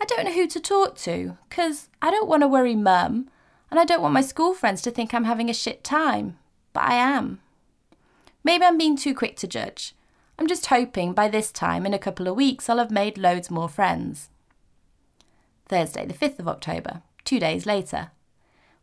I 0.00 0.04
don't 0.04 0.24
know 0.24 0.32
who 0.32 0.46
to 0.46 0.60
talk 0.60 0.96
to, 0.98 1.36
because 1.48 1.88
I 2.00 2.10
don't 2.10 2.28
want 2.28 2.42
to 2.42 2.48
worry 2.48 2.74
mum, 2.74 3.28
and 3.70 3.80
I 3.80 3.84
don't 3.84 4.00
want 4.02 4.14
my 4.14 4.20
school 4.20 4.54
friends 4.54 4.80
to 4.82 4.90
think 4.90 5.12
I'm 5.12 5.24
having 5.24 5.50
a 5.50 5.54
shit 5.54 5.82
time, 5.82 6.38
but 6.72 6.84
I 6.84 6.94
am. 6.94 7.40
Maybe 8.44 8.64
I'm 8.64 8.78
being 8.78 8.96
too 8.96 9.14
quick 9.14 9.36
to 9.36 9.48
judge. 9.48 9.94
I'm 10.38 10.46
just 10.46 10.66
hoping 10.66 11.12
by 11.12 11.28
this 11.28 11.50
time, 11.50 11.84
in 11.84 11.92
a 11.92 11.98
couple 11.98 12.28
of 12.28 12.36
weeks, 12.36 12.68
I'll 12.68 12.78
have 12.78 12.92
made 12.92 13.18
loads 13.18 13.50
more 13.50 13.68
friends. 13.68 14.30
Thursday, 15.66 16.06
the 16.06 16.14
5th 16.14 16.38
of 16.38 16.48
October, 16.48 17.02
two 17.24 17.40
days 17.40 17.66
later. 17.66 18.12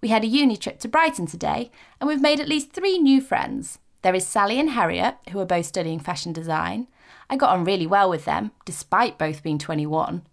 We 0.02 0.10
had 0.10 0.24
a 0.24 0.28
uni 0.28 0.58
trip 0.58 0.80
to 0.80 0.90
Brighton 0.90 1.28
today, 1.28 1.72
and 2.00 2.08
we've 2.08 2.22
made 2.22 2.40
at 2.40 2.50
least 2.50 2.74
three 2.74 3.00
new 3.00 3.22
friends. 3.22 3.80
There 4.02 4.14
is 4.14 4.28
Sally 4.28 4.60
and 4.60 4.72
Harriet, 4.72 5.16
who 5.32 5.40
are 5.40 5.46
both 5.46 5.66
studying 5.66 6.00
fashion 6.00 6.34
design. 6.34 6.88
I 7.30 7.38
got 7.38 7.52
on 7.52 7.64
really 7.64 7.88
well 7.88 8.10
with 8.10 8.26
them, 8.26 8.52
despite 8.66 9.18
both 9.18 9.42
being 9.42 9.58
21. 9.58 10.24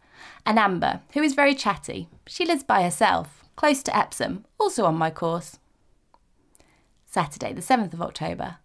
And 0.45 0.59
Amber, 0.59 1.01
who 1.15 1.23
is 1.23 1.35
very 1.35 1.55
chatty. 1.55 2.09
She 2.27 2.45
lives 2.45 2.65
by 2.65 2.83
herself, 2.83 3.45
close 3.57 3.83
to 3.85 3.97
Epsom, 3.97 4.45
also 4.59 4.85
on 4.85 4.97
my 4.97 5.11
course. 5.11 5.59
Saturday, 7.07 7.53
the 7.53 7.61
7th 7.61 7.93
of 7.93 8.03
October. 8.03 8.57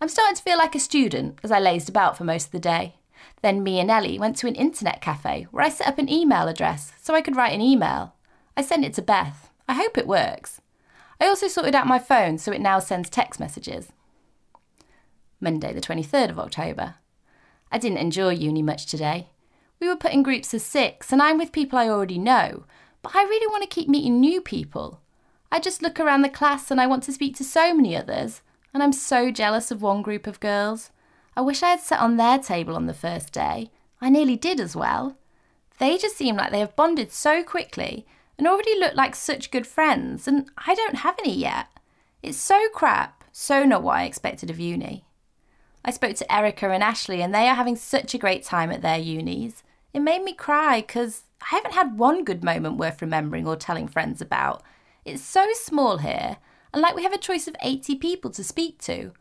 I'm 0.00 0.08
starting 0.08 0.36
to 0.36 0.42
feel 0.42 0.58
like 0.58 0.74
a 0.74 0.80
student 0.80 1.38
as 1.42 1.50
I 1.50 1.58
lazed 1.58 1.88
about 1.88 2.16
for 2.16 2.24
most 2.24 2.46
of 2.46 2.52
the 2.52 2.58
day. 2.58 2.96
Then 3.42 3.62
me 3.62 3.80
and 3.80 3.90
Ellie 3.90 4.18
went 4.18 4.36
to 4.38 4.46
an 4.46 4.54
internet 4.54 5.00
cafe 5.00 5.46
where 5.50 5.64
I 5.64 5.70
set 5.70 5.88
up 5.88 5.98
an 5.98 6.08
email 6.08 6.48
address 6.48 6.92
so 7.00 7.14
I 7.14 7.22
could 7.22 7.36
write 7.36 7.54
an 7.54 7.60
email. 7.60 8.14
I 8.56 8.62
sent 8.62 8.84
it 8.84 8.94
to 8.94 9.02
Beth. 9.02 9.50
I 9.68 9.74
hope 9.74 9.96
it 9.96 10.06
works. 10.06 10.60
I 11.20 11.26
also 11.26 11.48
sorted 11.48 11.74
out 11.74 11.86
my 11.86 11.98
phone 11.98 12.38
so 12.38 12.52
it 12.52 12.60
now 12.60 12.78
sends 12.78 13.08
text 13.08 13.40
messages. 13.40 13.92
Monday, 15.40 15.72
the 15.72 15.80
23rd 15.80 16.30
of 16.30 16.38
October. 16.38 16.96
I 17.72 17.78
didn't 17.78 17.98
enjoy 17.98 18.30
uni 18.30 18.62
much 18.62 18.86
today. 18.86 19.29
We 19.80 19.88
were 19.88 19.96
put 19.96 20.12
in 20.12 20.22
groups 20.22 20.52
of 20.52 20.60
six, 20.60 21.10
and 21.10 21.22
I'm 21.22 21.38
with 21.38 21.52
people 21.52 21.78
I 21.78 21.88
already 21.88 22.18
know, 22.18 22.64
but 23.00 23.16
I 23.16 23.22
really 23.22 23.46
want 23.46 23.62
to 23.62 23.74
keep 23.74 23.88
meeting 23.88 24.20
new 24.20 24.42
people. 24.42 25.00
I 25.50 25.58
just 25.58 25.80
look 25.80 25.98
around 25.98 26.20
the 26.20 26.28
class 26.28 26.70
and 26.70 26.78
I 26.78 26.86
want 26.86 27.02
to 27.04 27.12
speak 27.12 27.34
to 27.36 27.44
so 27.44 27.72
many 27.72 27.96
others, 27.96 28.42
and 28.74 28.82
I'm 28.82 28.92
so 28.92 29.30
jealous 29.30 29.70
of 29.70 29.80
one 29.80 30.02
group 30.02 30.26
of 30.26 30.38
girls. 30.38 30.90
I 31.34 31.40
wish 31.40 31.62
I 31.62 31.70
had 31.70 31.80
sat 31.80 32.00
on 32.00 32.18
their 32.18 32.38
table 32.38 32.76
on 32.76 32.86
the 32.86 32.94
first 32.94 33.32
day. 33.32 33.70
I 34.02 34.10
nearly 34.10 34.36
did 34.36 34.60
as 34.60 34.76
well. 34.76 35.16
They 35.78 35.96
just 35.96 36.16
seem 36.16 36.36
like 36.36 36.52
they 36.52 36.60
have 36.60 36.76
bonded 36.76 37.10
so 37.10 37.42
quickly 37.42 38.06
and 38.36 38.46
already 38.46 38.78
look 38.78 38.94
like 38.94 39.14
such 39.14 39.50
good 39.50 39.66
friends, 39.66 40.28
and 40.28 40.50
I 40.58 40.74
don't 40.74 40.96
have 40.96 41.18
any 41.20 41.34
yet. 41.34 41.68
It's 42.22 42.36
so 42.36 42.68
crap, 42.74 43.24
so 43.32 43.64
not 43.64 43.82
what 43.82 43.96
I 43.96 44.04
expected 44.04 44.50
of 44.50 44.60
uni. 44.60 45.04
I 45.82 45.90
spoke 45.90 46.16
to 46.16 46.30
Erica 46.30 46.68
and 46.70 46.82
Ashley, 46.82 47.22
and 47.22 47.34
they 47.34 47.48
are 47.48 47.54
having 47.54 47.76
such 47.76 48.12
a 48.12 48.18
great 48.18 48.44
time 48.44 48.70
at 48.70 48.82
their 48.82 48.98
unis. 48.98 49.62
It 49.92 50.00
made 50.00 50.22
me 50.22 50.32
cry 50.32 50.80
because 50.80 51.22
I 51.40 51.56
haven't 51.56 51.74
had 51.74 51.98
one 51.98 52.24
good 52.24 52.44
moment 52.44 52.76
worth 52.76 53.02
remembering 53.02 53.46
or 53.46 53.56
telling 53.56 53.88
friends 53.88 54.20
about. 54.20 54.62
It's 55.04 55.22
so 55.22 55.46
small 55.54 55.98
here, 55.98 56.36
and 56.72 56.82
like 56.82 56.94
we 56.94 57.02
have 57.02 57.12
a 57.12 57.18
choice 57.18 57.48
of 57.48 57.56
80 57.62 57.96
people 57.96 58.30
to 58.30 58.44
speak 58.44 58.78
to. 58.82 59.12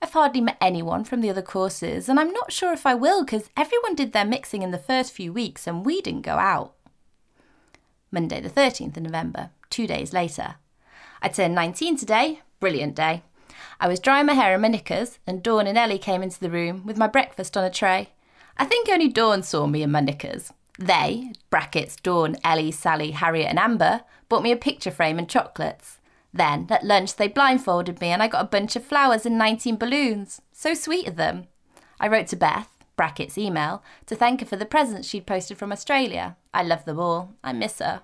I've 0.00 0.12
hardly 0.12 0.40
met 0.40 0.56
anyone 0.60 1.04
from 1.04 1.20
the 1.20 1.30
other 1.30 1.42
courses, 1.42 2.08
and 2.08 2.18
I'm 2.18 2.32
not 2.32 2.52
sure 2.52 2.72
if 2.72 2.86
I 2.86 2.94
will 2.94 3.24
because 3.24 3.50
everyone 3.56 3.94
did 3.94 4.12
their 4.12 4.24
mixing 4.24 4.62
in 4.62 4.72
the 4.72 4.78
first 4.78 5.12
few 5.12 5.32
weeks 5.32 5.66
and 5.66 5.86
we 5.86 6.00
didn't 6.00 6.22
go 6.22 6.36
out. 6.36 6.74
Monday, 8.10 8.40
the 8.40 8.50
13th 8.50 8.96
of 8.96 9.04
November, 9.04 9.50
two 9.70 9.86
days 9.86 10.12
later. 10.12 10.56
I 11.22 11.28
turned 11.28 11.54
19 11.54 11.96
today, 11.96 12.40
brilliant 12.60 12.94
day. 12.94 13.22
I 13.80 13.88
was 13.88 14.00
drying 14.00 14.26
my 14.26 14.34
hair 14.34 14.54
in 14.54 14.60
my 14.60 14.68
knickers, 14.68 15.18
and 15.26 15.42
Dawn 15.42 15.66
and 15.66 15.78
Ellie 15.78 15.98
came 15.98 16.22
into 16.22 16.40
the 16.40 16.50
room 16.50 16.84
with 16.84 16.98
my 16.98 17.06
breakfast 17.06 17.56
on 17.56 17.64
a 17.64 17.70
tray. 17.70 18.10
I 18.56 18.64
think 18.64 18.88
only 18.88 19.08
Dawn 19.08 19.42
saw 19.42 19.66
me 19.66 19.82
in 19.82 19.90
my 19.90 20.00
knickers. 20.00 20.52
They, 20.78 21.32
brackets 21.50 21.96
Dawn, 21.96 22.36
Ellie, 22.44 22.70
Sally, 22.70 23.12
Harriet, 23.12 23.48
and 23.48 23.58
Amber, 23.58 24.02
bought 24.28 24.42
me 24.42 24.52
a 24.52 24.56
picture 24.56 24.90
frame 24.90 25.18
and 25.18 25.28
chocolates. 25.28 25.98
Then, 26.32 26.66
at 26.70 26.84
lunch, 26.84 27.16
they 27.16 27.28
blindfolded 27.28 28.00
me 28.00 28.08
and 28.08 28.22
I 28.22 28.28
got 28.28 28.44
a 28.44 28.48
bunch 28.48 28.74
of 28.74 28.84
flowers 28.84 29.26
and 29.26 29.36
19 29.36 29.76
balloons. 29.76 30.40
So 30.52 30.74
sweet 30.74 31.06
of 31.06 31.16
them. 31.16 31.46
I 32.00 32.08
wrote 32.08 32.28
to 32.28 32.36
Beth, 32.36 32.68
brackets 32.96 33.36
email, 33.36 33.82
to 34.06 34.16
thank 34.16 34.40
her 34.40 34.46
for 34.46 34.56
the 34.56 34.64
presents 34.64 35.08
she'd 35.08 35.26
posted 35.26 35.58
from 35.58 35.72
Australia. 35.72 36.36
I 36.54 36.62
love 36.62 36.84
them 36.84 36.98
all. 36.98 37.34
I 37.44 37.52
miss 37.52 37.80
her. 37.80 38.02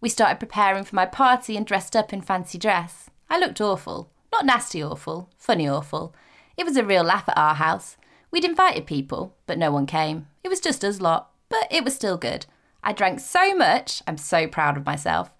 We 0.00 0.08
started 0.08 0.40
preparing 0.40 0.84
for 0.84 0.96
my 0.96 1.06
party 1.06 1.56
and 1.56 1.66
dressed 1.66 1.94
up 1.94 2.12
in 2.12 2.22
fancy 2.22 2.58
dress. 2.58 3.10
I 3.30 3.38
looked 3.38 3.60
awful. 3.60 4.10
Not 4.32 4.46
nasty 4.46 4.82
awful, 4.82 5.30
funny 5.36 5.68
awful. 5.68 6.14
It 6.56 6.64
was 6.64 6.76
a 6.76 6.84
real 6.84 7.04
laugh 7.04 7.28
at 7.28 7.38
our 7.38 7.54
house. 7.54 7.96
We'd 8.30 8.44
invited 8.44 8.86
people, 8.86 9.34
but 9.46 9.58
no 9.58 9.70
one 9.70 9.86
came. 9.86 10.26
It 10.44 10.48
was 10.48 10.60
just 10.60 10.84
us 10.84 11.00
lot, 11.00 11.30
but 11.48 11.66
it 11.70 11.84
was 11.84 11.94
still 11.94 12.16
good. 12.16 12.46
I 12.82 12.92
drank 12.92 13.20
so 13.20 13.54
much, 13.54 14.02
I'm 14.06 14.18
so 14.18 14.46
proud 14.46 14.76
of 14.76 14.86
myself. 14.86 15.30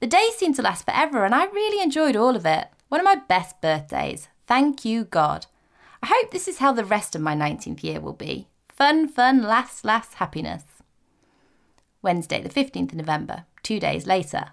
The 0.00 0.06
day 0.06 0.28
seemed 0.36 0.54
to 0.56 0.62
last 0.62 0.84
forever, 0.84 1.24
and 1.24 1.34
I 1.34 1.46
really 1.46 1.82
enjoyed 1.82 2.16
all 2.16 2.36
of 2.36 2.46
it. 2.46 2.68
One 2.88 3.00
of 3.00 3.04
my 3.04 3.16
best 3.16 3.60
birthdays. 3.60 4.28
Thank 4.46 4.84
you, 4.84 5.04
God. 5.04 5.46
I 6.02 6.06
hope 6.06 6.30
this 6.30 6.46
is 6.46 6.58
how 6.58 6.72
the 6.72 6.84
rest 6.84 7.16
of 7.16 7.20
my 7.20 7.34
19th 7.34 7.82
year 7.82 8.00
will 8.00 8.12
be. 8.12 8.46
Fun, 8.68 9.08
fun, 9.08 9.42
last, 9.42 9.84
last 9.84 10.14
happiness. 10.14 10.62
Wednesday, 12.00 12.40
the 12.40 12.48
15th 12.48 12.92
of 12.92 12.98
November, 12.98 13.44
two 13.64 13.80
days 13.80 14.06
later. 14.06 14.50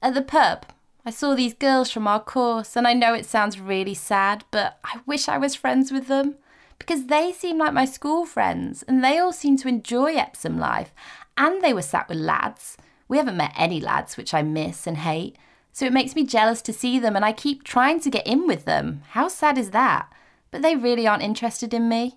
At 0.00 0.14
the 0.14 0.22
pub, 0.22 0.64
I 1.04 1.10
saw 1.10 1.34
these 1.34 1.52
girls 1.52 1.90
from 1.90 2.08
our 2.08 2.20
course, 2.20 2.74
and 2.74 2.88
I 2.88 2.94
know 2.94 3.12
it 3.12 3.26
sounds 3.26 3.60
really 3.60 3.94
sad, 3.94 4.44
but 4.50 4.78
I 4.82 5.00
wish 5.04 5.28
I 5.28 5.36
was 5.36 5.54
friends 5.54 5.92
with 5.92 6.06
them 6.06 6.36
because 6.86 7.06
they 7.06 7.32
seem 7.32 7.58
like 7.58 7.72
my 7.72 7.84
school 7.84 8.24
friends 8.24 8.82
and 8.82 9.02
they 9.02 9.18
all 9.18 9.32
seem 9.32 9.56
to 9.58 9.68
enjoy 9.68 10.14
Epsom 10.14 10.58
life 10.58 10.92
and 11.36 11.62
they 11.62 11.72
were 11.72 11.82
sat 11.82 12.08
with 12.08 12.18
lads. 12.18 12.76
We 13.08 13.16
haven't 13.16 13.36
met 13.36 13.52
any 13.56 13.80
lads, 13.80 14.16
which 14.16 14.32
I 14.34 14.42
miss 14.42 14.86
and 14.86 14.98
hate, 14.98 15.36
so 15.72 15.86
it 15.86 15.92
makes 15.92 16.14
me 16.14 16.24
jealous 16.24 16.62
to 16.62 16.72
see 16.72 16.98
them 16.98 17.16
and 17.16 17.24
I 17.24 17.32
keep 17.32 17.64
trying 17.64 18.00
to 18.00 18.10
get 18.10 18.26
in 18.26 18.46
with 18.46 18.64
them. 18.64 19.02
How 19.10 19.28
sad 19.28 19.58
is 19.58 19.70
that? 19.70 20.12
but 20.54 20.62
they 20.62 20.76
really 20.76 21.04
aren't 21.04 21.24
interested 21.24 21.74
in 21.74 21.88
me. 21.88 22.16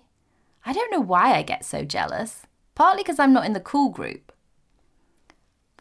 I 0.64 0.72
don't 0.72 0.92
know 0.92 1.00
why 1.00 1.34
I 1.34 1.42
get 1.42 1.64
so 1.64 1.82
jealous, 1.82 2.46
partly 2.76 3.02
because 3.02 3.18
I'm 3.18 3.32
not 3.32 3.44
in 3.44 3.52
the 3.52 3.58
cool 3.58 3.88
group. 3.88 4.32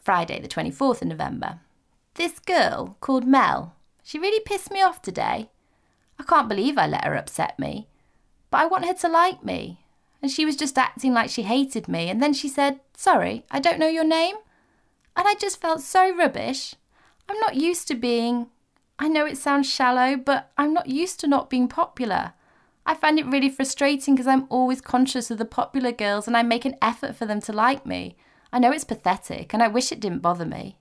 Friday, 0.01 0.41
the 0.41 0.47
24th 0.47 1.03
of 1.03 1.07
November. 1.09 1.59
This 2.15 2.39
girl 2.39 2.97
called 2.99 3.27
Mel, 3.27 3.75
she 4.01 4.17
really 4.17 4.39
pissed 4.39 4.71
me 4.71 4.81
off 4.81 5.03
today. 5.03 5.51
I 6.17 6.23
can't 6.23 6.49
believe 6.49 6.79
I 6.79 6.87
let 6.87 7.03
her 7.03 7.13
upset 7.13 7.59
me, 7.59 7.87
but 8.49 8.57
I 8.57 8.65
want 8.65 8.85
her 8.85 8.93
to 8.93 9.07
like 9.07 9.43
me. 9.43 9.81
And 10.21 10.31
she 10.31 10.45
was 10.45 10.55
just 10.55 10.77
acting 10.77 11.13
like 11.13 11.29
she 11.29 11.43
hated 11.43 11.87
me, 11.87 12.09
and 12.09 12.21
then 12.21 12.33
she 12.33 12.47
said, 12.47 12.79
Sorry, 12.95 13.45
I 13.51 13.59
don't 13.59 13.79
know 13.79 13.87
your 13.87 14.03
name. 14.03 14.35
And 15.15 15.27
I 15.27 15.35
just 15.35 15.61
felt 15.61 15.81
so 15.81 16.15
rubbish. 16.15 16.75
I'm 17.29 17.39
not 17.39 17.55
used 17.55 17.87
to 17.87 17.95
being. 17.95 18.47
I 18.99 19.07
know 19.07 19.25
it 19.25 19.37
sounds 19.37 19.71
shallow, 19.71 20.15
but 20.15 20.51
I'm 20.57 20.73
not 20.73 20.87
used 20.87 21.19
to 21.19 21.27
not 21.27 21.49
being 21.49 21.67
popular. 21.67 22.33
I 22.85 22.93
find 22.93 23.19
it 23.19 23.25
really 23.25 23.49
frustrating 23.49 24.15
because 24.15 24.27
I'm 24.27 24.47
always 24.49 24.79
conscious 24.79 25.29
of 25.29 25.37
the 25.37 25.45
popular 25.45 25.91
girls 25.91 26.25
and 26.25 26.37
I 26.37 26.41
make 26.41 26.65
an 26.65 26.77
effort 26.81 27.15
for 27.15 27.25
them 27.25 27.41
to 27.41 27.51
like 27.51 27.85
me. 27.85 28.15
I 28.51 28.59
know 28.59 28.71
it's 28.71 28.85
pathetic 28.85 29.53
and 29.53 29.61
I 29.61 29.67
wish 29.67 29.91
it 29.91 29.99
didn't 29.99 30.21
bother 30.21 30.45
me. 30.45 30.77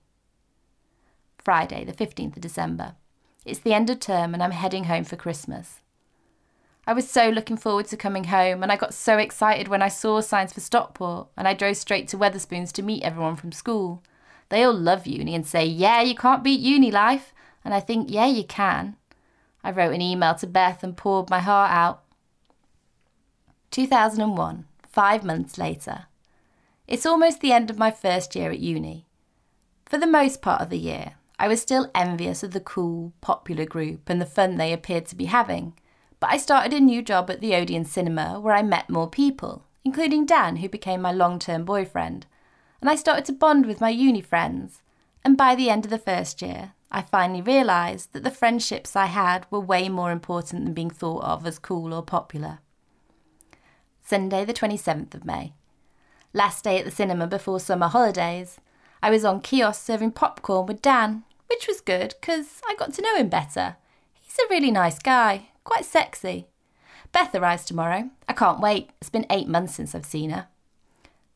Friday, 1.37 1.83
the 1.83 1.91
15th 1.91 2.37
of 2.37 2.41
December. 2.41 2.95
It's 3.45 3.59
the 3.59 3.73
end 3.73 3.89
of 3.89 3.99
term 3.99 4.33
and 4.33 4.41
I'm 4.41 4.51
heading 4.51 4.85
home 4.85 5.03
for 5.03 5.15
Christmas. 5.17 5.81
I 6.87 6.93
was 6.93 7.09
so 7.09 7.27
looking 7.27 7.57
forward 7.57 7.87
to 7.87 7.97
coming 7.97 8.23
home 8.23 8.63
and 8.63 8.71
I 8.71 8.77
got 8.77 8.93
so 8.93 9.17
excited 9.17 9.67
when 9.67 9.81
I 9.81 9.89
saw 9.89 10.21
signs 10.21 10.53
for 10.53 10.61
Stockport 10.61 11.27
and 11.35 11.45
I 11.45 11.53
drove 11.53 11.75
straight 11.75 12.07
to 12.07 12.17
Wetherspoons 12.17 12.71
to 12.71 12.81
meet 12.81 13.03
everyone 13.03 13.35
from 13.35 13.51
school. 13.51 14.01
They 14.47 14.63
all 14.63 14.73
love 14.73 15.05
uni 15.05 15.35
and 15.35 15.45
say, 15.45 15.65
yeah, 15.65 16.01
you 16.01 16.15
can't 16.15 16.45
beat 16.45 16.61
uni 16.61 16.89
life. 16.89 17.33
And 17.65 17.73
I 17.73 17.81
think, 17.81 18.09
yeah, 18.09 18.27
you 18.27 18.45
can. 18.45 18.95
I 19.65 19.71
wrote 19.71 19.93
an 19.93 20.01
email 20.01 20.33
to 20.35 20.47
Beth 20.47 20.81
and 20.81 20.95
poured 20.95 21.29
my 21.29 21.39
heart 21.39 21.71
out. 21.71 22.03
2001, 23.71 24.63
five 24.87 25.25
months 25.25 25.57
later. 25.57 26.05
It's 26.87 27.05
almost 27.05 27.41
the 27.41 27.51
end 27.51 27.69
of 27.69 27.77
my 27.77 27.91
first 27.91 28.33
year 28.33 28.49
at 28.49 28.59
uni. 28.59 29.05
For 29.85 29.97
the 29.97 30.07
most 30.07 30.41
part 30.41 30.61
of 30.61 30.69
the 30.69 30.77
year, 30.77 31.15
I 31.37 31.49
was 31.49 31.61
still 31.61 31.91
envious 31.93 32.43
of 32.43 32.51
the 32.51 32.61
cool, 32.61 33.11
popular 33.19 33.65
group 33.65 34.09
and 34.09 34.21
the 34.21 34.25
fun 34.25 34.55
they 34.55 34.71
appeared 34.71 35.05
to 35.07 35.15
be 35.17 35.25
having, 35.25 35.73
but 36.19 36.29
I 36.29 36.37
started 36.37 36.73
a 36.73 36.79
new 36.79 37.01
job 37.01 37.29
at 37.29 37.41
the 37.41 37.55
Odeon 37.55 37.85
Cinema 37.85 38.39
where 38.39 38.55
I 38.55 38.61
met 38.61 38.89
more 38.89 39.09
people, 39.09 39.65
including 39.83 40.25
Dan, 40.25 40.57
who 40.57 40.69
became 40.69 41.01
my 41.01 41.11
long 41.11 41.39
term 41.39 41.65
boyfriend, 41.65 42.25
and 42.81 42.89
I 42.89 42.95
started 42.95 43.25
to 43.25 43.33
bond 43.33 43.65
with 43.65 43.81
my 43.81 43.89
uni 43.89 44.21
friends. 44.21 44.81
And 45.23 45.37
by 45.37 45.55
the 45.55 45.69
end 45.69 45.85
of 45.85 45.91
the 45.91 45.97
first 45.97 46.41
year, 46.41 46.73
I 46.91 47.01
finally 47.01 47.41
realised 47.41 48.13
that 48.13 48.23
the 48.23 48.31
friendships 48.31 48.95
I 48.95 49.07
had 49.07 49.45
were 49.51 49.59
way 49.59 49.89
more 49.89 50.11
important 50.11 50.63
than 50.63 50.73
being 50.73 50.89
thought 50.89 51.23
of 51.23 51.45
as 51.45 51.59
cool 51.59 51.93
or 51.93 52.01
popular. 52.01 52.59
Sunday, 54.01 54.45
the 54.45 54.53
27th 54.53 55.13
of 55.13 55.25
May. 55.25 55.53
Last 56.33 56.63
day 56.63 56.79
at 56.79 56.85
the 56.85 56.91
cinema 56.91 57.27
before 57.27 57.59
summer 57.59 57.87
holidays. 57.87 58.59
I 59.03 59.09
was 59.09 59.25
on 59.25 59.41
kiosk 59.41 59.85
serving 59.85 60.11
popcorn 60.11 60.65
with 60.65 60.81
Dan. 60.81 61.23
which 61.49 61.67
was 61.67 61.81
good 61.81 62.13
because 62.19 62.61
I 62.67 62.75
got 62.75 62.93
to 62.93 63.01
know 63.01 63.15
him 63.15 63.29
better. 63.29 63.77
He's 64.21 64.37
a 64.37 64.49
really 64.49 64.71
nice 64.71 64.99
guy, 64.99 65.49
quite 65.67 65.85
sexy. 65.85 66.47
Beth 67.11 67.35
arrives 67.35 67.65
tomorrow. 67.65 68.09
I 68.27 68.33
can't 68.33 68.61
wait. 68.61 68.91
It's 69.01 69.09
been 69.09 69.25
eight 69.29 69.47
months 69.47 69.75
since 69.75 69.93
I've 69.93 70.05
seen 70.05 70.29
her. 70.29 70.47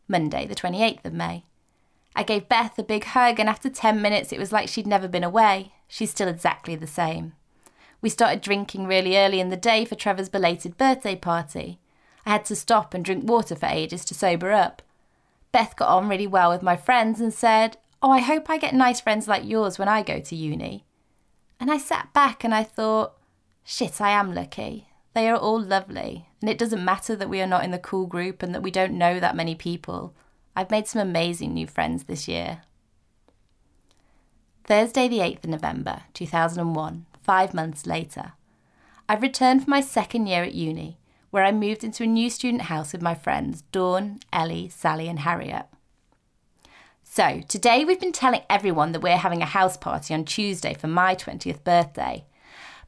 Monday, 0.07 0.45
the 0.45 0.55
28th 0.55 1.05
of 1.05 1.13
May. 1.13 1.43
I 2.15 2.23
gave 2.23 2.49
Beth 2.49 2.79
a 2.79 2.83
big 2.83 3.03
hug, 3.03 3.39
and 3.39 3.49
after 3.49 3.69
10 3.69 4.01
minutes, 4.01 4.31
it 4.31 4.39
was 4.39 4.51
like 4.51 4.69
she'd 4.69 4.87
never 4.87 5.07
been 5.07 5.23
away. 5.23 5.73
She's 5.87 6.11
still 6.11 6.27
exactly 6.27 6.75
the 6.75 6.87
same. 6.87 7.33
We 8.01 8.09
started 8.09 8.41
drinking 8.41 8.87
really 8.87 9.17
early 9.17 9.39
in 9.39 9.49
the 9.49 9.57
day 9.57 9.83
for 9.85 9.95
Trevor's 9.95 10.29
belated 10.29 10.77
birthday 10.77 11.15
party. 11.15 11.79
I 12.25 12.31
had 12.31 12.45
to 12.45 12.55
stop 12.55 12.93
and 12.93 13.03
drink 13.03 13.27
water 13.27 13.55
for 13.55 13.65
ages 13.65 14.05
to 14.05 14.13
sober 14.13 14.51
up. 14.51 14.81
Beth 15.51 15.75
got 15.75 15.89
on 15.89 16.07
really 16.07 16.27
well 16.27 16.51
with 16.51 16.61
my 16.61 16.77
friends 16.77 17.19
and 17.19 17.33
said, 17.33 17.77
Oh, 18.01 18.11
I 18.11 18.19
hope 18.19 18.49
I 18.49 18.57
get 18.57 18.73
nice 18.73 19.01
friends 19.01 19.27
like 19.27 19.43
yours 19.45 19.77
when 19.77 19.87
I 19.87 20.01
go 20.01 20.19
to 20.19 20.35
uni. 20.35 20.85
And 21.59 21.69
I 21.69 21.77
sat 21.77 22.13
back 22.13 22.43
and 22.43 22.55
I 22.55 22.63
thought, 22.63 23.13
shit, 23.63 24.01
I 24.01 24.09
am 24.09 24.33
lucky. 24.33 24.87
They 25.13 25.29
are 25.29 25.37
all 25.37 25.61
lovely, 25.61 26.29
and 26.39 26.49
it 26.49 26.57
doesn't 26.57 26.85
matter 26.85 27.15
that 27.15 27.29
we 27.29 27.41
are 27.41 27.47
not 27.47 27.63
in 27.63 27.71
the 27.71 27.79
cool 27.79 28.07
group 28.07 28.41
and 28.41 28.55
that 28.55 28.63
we 28.63 28.71
don't 28.71 28.97
know 28.97 29.19
that 29.19 29.35
many 29.35 29.55
people. 29.55 30.13
I've 30.55 30.71
made 30.71 30.87
some 30.87 31.01
amazing 31.01 31.53
new 31.53 31.67
friends 31.67 32.05
this 32.05 32.27
year. 32.27 32.61
Thursday, 34.63 35.07
the 35.07 35.19
8th 35.19 35.43
of 35.43 35.49
November, 35.49 36.03
2001, 36.13 37.05
five 37.21 37.53
months 37.53 37.85
later. 37.85 38.33
I've 39.09 39.21
returned 39.21 39.63
for 39.63 39.69
my 39.69 39.81
second 39.81 40.27
year 40.27 40.43
at 40.43 40.53
uni, 40.53 40.97
where 41.29 41.43
I 41.43 41.51
moved 41.51 41.83
into 41.83 42.03
a 42.03 42.07
new 42.07 42.29
student 42.29 42.63
house 42.63 42.93
with 42.93 43.01
my 43.01 43.15
friends 43.15 43.63
Dawn, 43.71 44.19
Ellie, 44.31 44.69
Sally, 44.69 45.09
and 45.09 45.19
Harriet. 45.19 45.65
So, 47.03 47.41
today 47.49 47.83
we've 47.83 47.99
been 47.99 48.13
telling 48.13 48.43
everyone 48.49 48.93
that 48.93 49.01
we're 49.01 49.17
having 49.17 49.41
a 49.41 49.45
house 49.45 49.75
party 49.75 50.13
on 50.13 50.23
Tuesday 50.23 50.73
for 50.73 50.87
my 50.87 51.15
20th 51.15 51.63
birthday. 51.65 52.25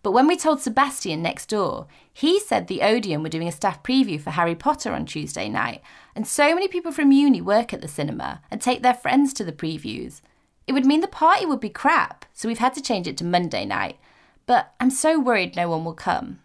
But 0.03 0.11
when 0.11 0.27
we 0.27 0.35
told 0.35 0.61
Sebastian 0.61 1.21
next 1.21 1.47
door, 1.47 1.87
he 2.11 2.37
said 2.37 2.67
the 2.67 2.81
Odeon 2.81 3.23
were 3.23 3.29
doing 3.29 3.47
a 3.47 3.53
staff 3.53 3.81
preview 3.83 4.19
for 4.19 4.31
Harry 4.31 4.53
Potter 4.53 4.91
on 4.91 5.05
Tuesday 5.05 5.47
night, 5.47 5.81
and 6.13 6.27
so 6.27 6.53
many 6.53 6.67
people 6.67 6.91
from 6.91 7.13
uni 7.13 7.41
work 7.41 7.73
at 7.73 7.81
the 7.81 7.87
cinema 7.87 8.41
and 8.51 8.61
take 8.61 8.83
their 8.83 8.93
friends 8.93 9.33
to 9.33 9.45
the 9.45 9.53
previews. 9.53 10.21
It 10.67 10.73
would 10.73 10.85
mean 10.85 10.99
the 10.99 11.07
party 11.07 11.45
would 11.45 11.61
be 11.61 11.69
crap, 11.69 12.25
so 12.33 12.49
we've 12.49 12.59
had 12.59 12.73
to 12.73 12.81
change 12.81 13.07
it 13.07 13.15
to 13.17 13.23
Monday 13.23 13.63
night. 13.65 13.97
But 14.45 14.73
I'm 14.77 14.89
so 14.89 15.17
worried 15.19 15.55
no 15.55 15.69
one 15.69 15.85
will 15.85 15.93
come. 15.93 16.41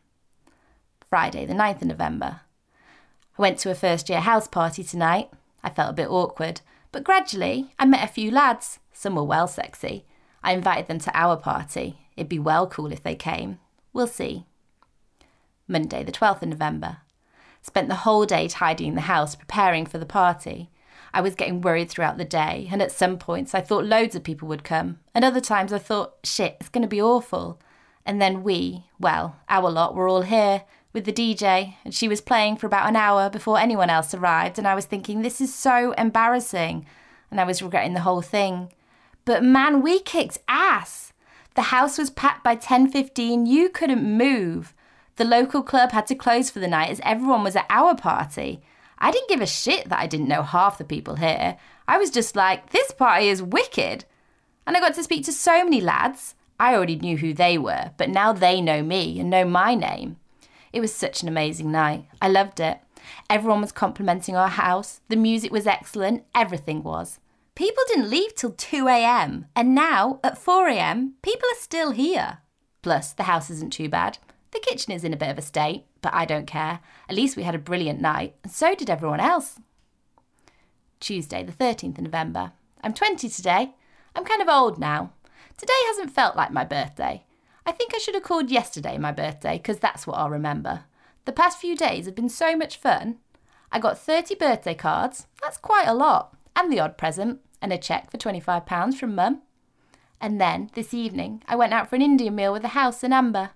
Friday, 1.10 1.44
the 1.44 1.54
9th 1.54 1.82
of 1.82 1.88
November. 1.88 2.40
I 3.36 3.42
went 3.42 3.58
to 3.60 3.70
a 3.70 3.74
first 3.74 4.08
year 4.08 4.20
house 4.20 4.46
party 4.46 4.84
tonight. 4.84 5.30
I 5.64 5.70
felt 5.70 5.90
a 5.90 5.94
bit 5.94 6.08
awkward, 6.08 6.60
but 6.92 7.02
gradually 7.02 7.74
I 7.76 7.86
met 7.86 8.08
a 8.08 8.12
few 8.12 8.30
lads. 8.30 8.78
Some 8.92 9.16
were 9.16 9.24
well 9.24 9.48
sexy. 9.48 10.04
I 10.44 10.52
invited 10.52 10.86
them 10.86 11.00
to 11.00 11.18
our 11.18 11.36
party. 11.36 12.07
It'd 12.18 12.28
be 12.28 12.40
well 12.40 12.66
cool 12.66 12.90
if 12.90 13.02
they 13.02 13.14
came. 13.14 13.60
We'll 13.92 14.08
see. 14.08 14.44
Monday, 15.68 16.02
the 16.02 16.10
12th 16.10 16.42
of 16.42 16.48
November. 16.48 16.98
Spent 17.62 17.88
the 17.88 18.02
whole 18.06 18.26
day 18.26 18.48
tidying 18.48 18.96
the 18.96 19.02
house, 19.02 19.36
preparing 19.36 19.86
for 19.86 19.98
the 19.98 20.04
party. 20.06 20.68
I 21.14 21.20
was 21.20 21.36
getting 21.36 21.60
worried 21.60 21.88
throughout 21.90 22.18
the 22.18 22.24
day, 22.24 22.68
and 22.72 22.82
at 22.82 22.90
some 22.90 23.18
points 23.18 23.54
I 23.54 23.60
thought 23.60 23.84
loads 23.84 24.16
of 24.16 24.24
people 24.24 24.48
would 24.48 24.64
come, 24.64 24.98
and 25.14 25.24
other 25.24 25.40
times 25.40 25.72
I 25.72 25.78
thought, 25.78 26.14
shit, 26.24 26.56
it's 26.58 26.68
going 26.68 26.82
to 26.82 26.88
be 26.88 27.00
awful. 27.00 27.60
And 28.04 28.20
then 28.20 28.42
we, 28.42 28.86
well, 28.98 29.36
our 29.48 29.70
lot 29.70 29.94
were 29.94 30.08
all 30.08 30.22
here 30.22 30.64
with 30.92 31.04
the 31.04 31.12
DJ, 31.12 31.74
and 31.84 31.94
she 31.94 32.08
was 32.08 32.20
playing 32.20 32.56
for 32.56 32.66
about 32.66 32.88
an 32.88 32.96
hour 32.96 33.30
before 33.30 33.60
anyone 33.60 33.90
else 33.90 34.12
arrived, 34.12 34.58
and 34.58 34.66
I 34.66 34.74
was 34.74 34.86
thinking, 34.86 35.22
this 35.22 35.40
is 35.40 35.54
so 35.54 35.92
embarrassing, 35.92 36.84
and 37.30 37.40
I 37.40 37.44
was 37.44 37.62
regretting 37.62 37.94
the 37.94 38.00
whole 38.00 38.22
thing. 38.22 38.72
But 39.24 39.44
man, 39.44 39.82
we 39.82 40.00
kicked 40.00 40.38
ass. 40.48 41.12
The 41.58 41.74
house 41.74 41.98
was 41.98 42.08
packed 42.08 42.44
by 42.44 42.54
10:15. 42.54 43.44
You 43.44 43.68
couldn't 43.68 44.16
move. 44.16 44.74
The 45.16 45.24
local 45.24 45.60
club 45.60 45.90
had 45.90 46.06
to 46.06 46.14
close 46.14 46.50
for 46.50 46.60
the 46.60 46.68
night 46.68 46.88
as 46.88 47.00
everyone 47.02 47.42
was 47.42 47.56
at 47.56 47.66
our 47.68 47.96
party. 47.96 48.60
I 49.00 49.10
didn't 49.10 49.28
give 49.28 49.40
a 49.40 49.46
shit 49.46 49.88
that 49.88 49.98
I 49.98 50.06
didn't 50.06 50.28
know 50.28 50.44
half 50.44 50.78
the 50.78 50.84
people 50.84 51.16
here. 51.16 51.56
I 51.88 51.98
was 51.98 52.12
just 52.12 52.36
like, 52.36 52.70
this 52.70 52.92
party 52.92 53.28
is 53.28 53.42
wicked. 53.42 54.04
And 54.68 54.76
I 54.76 54.80
got 54.80 54.94
to 54.94 55.02
speak 55.02 55.24
to 55.24 55.32
so 55.32 55.64
many 55.64 55.80
lads. 55.80 56.36
I 56.60 56.76
already 56.76 56.94
knew 56.94 57.16
who 57.16 57.34
they 57.34 57.58
were, 57.58 57.90
but 57.96 58.08
now 58.08 58.32
they 58.32 58.60
know 58.60 58.84
me 58.84 59.18
and 59.18 59.28
know 59.28 59.44
my 59.44 59.74
name. 59.74 60.18
It 60.72 60.80
was 60.80 60.94
such 60.94 61.24
an 61.24 61.28
amazing 61.28 61.72
night. 61.72 62.04
I 62.22 62.28
loved 62.28 62.60
it. 62.60 62.78
Everyone 63.28 63.62
was 63.62 63.72
complimenting 63.72 64.36
our 64.36 64.46
house. 64.46 65.00
The 65.08 65.16
music 65.16 65.50
was 65.50 65.66
excellent. 65.66 66.22
Everything 66.36 66.84
was. 66.84 67.18
People 67.58 67.82
didn't 67.88 68.08
leave 68.08 68.36
till 68.36 68.52
2 68.52 68.86
a.m., 68.86 69.46
and 69.56 69.74
now, 69.74 70.20
at 70.22 70.38
4 70.38 70.68
a.m., 70.68 71.14
people 71.22 71.48
are 71.50 71.60
still 71.60 71.90
here. 71.90 72.38
Plus, 72.82 73.12
the 73.12 73.24
house 73.24 73.50
isn't 73.50 73.72
too 73.72 73.88
bad. 73.88 74.18
The 74.52 74.60
kitchen 74.60 74.92
is 74.92 75.02
in 75.02 75.12
a 75.12 75.16
bit 75.16 75.30
of 75.30 75.38
a 75.38 75.42
state, 75.42 75.86
but 76.00 76.14
I 76.14 76.24
don't 76.24 76.46
care. 76.46 76.78
At 77.08 77.16
least 77.16 77.36
we 77.36 77.42
had 77.42 77.56
a 77.56 77.58
brilliant 77.58 78.00
night, 78.00 78.36
and 78.44 78.52
so 78.52 78.76
did 78.76 78.88
everyone 78.88 79.18
else. 79.18 79.58
Tuesday, 81.00 81.42
the 81.42 81.50
13th 81.50 81.98
of 81.98 82.04
November. 82.04 82.52
I'm 82.84 82.94
20 82.94 83.28
today. 83.28 83.74
I'm 84.14 84.24
kind 84.24 84.40
of 84.40 84.48
old 84.48 84.78
now. 84.78 85.10
Today 85.56 85.72
hasn't 85.86 86.14
felt 86.14 86.36
like 86.36 86.52
my 86.52 86.64
birthday. 86.64 87.24
I 87.66 87.72
think 87.72 87.92
I 87.92 87.98
should 87.98 88.14
have 88.14 88.22
called 88.22 88.52
yesterday 88.52 88.98
my 88.98 89.10
birthday, 89.10 89.56
because 89.56 89.80
that's 89.80 90.06
what 90.06 90.16
I'll 90.16 90.30
remember. 90.30 90.84
The 91.24 91.32
past 91.32 91.58
few 91.58 91.74
days 91.74 92.06
have 92.06 92.14
been 92.14 92.28
so 92.28 92.56
much 92.56 92.76
fun. 92.76 93.16
I 93.72 93.80
got 93.80 93.98
30 93.98 94.36
birthday 94.36 94.74
cards. 94.76 95.26
That's 95.42 95.58
quite 95.58 95.88
a 95.88 95.92
lot. 95.94 96.36
And 96.54 96.72
the 96.72 96.78
odd 96.78 96.96
present 96.96 97.40
and 97.60 97.72
a 97.72 97.78
cheque 97.78 98.10
for 98.10 98.18
£25 98.18 98.94
from 98.94 99.14
Mum. 99.14 99.42
And 100.20 100.40
then, 100.40 100.70
this 100.74 100.92
evening, 100.92 101.42
I 101.46 101.56
went 101.56 101.72
out 101.72 101.88
for 101.88 101.96
an 101.96 102.02
Indian 102.02 102.34
meal 102.34 102.52
with 102.52 102.62
the 102.62 102.68
house 102.68 103.02
and 103.02 103.14
Amber. 103.14 103.50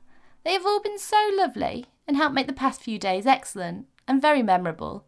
They 0.45 0.53
have 0.53 0.67
all 0.67 0.81
been 0.81 0.99
so 0.99 1.31
lovely 1.35 1.87
and 2.07 2.17
helped 2.17 2.35
make 2.35 2.47
the 2.47 2.53
past 2.53 2.83
few 2.83 2.99
days 2.99 3.27
excellent 3.27 3.87
and 4.07 4.23
very 4.23 4.43
memorable. 4.43 5.05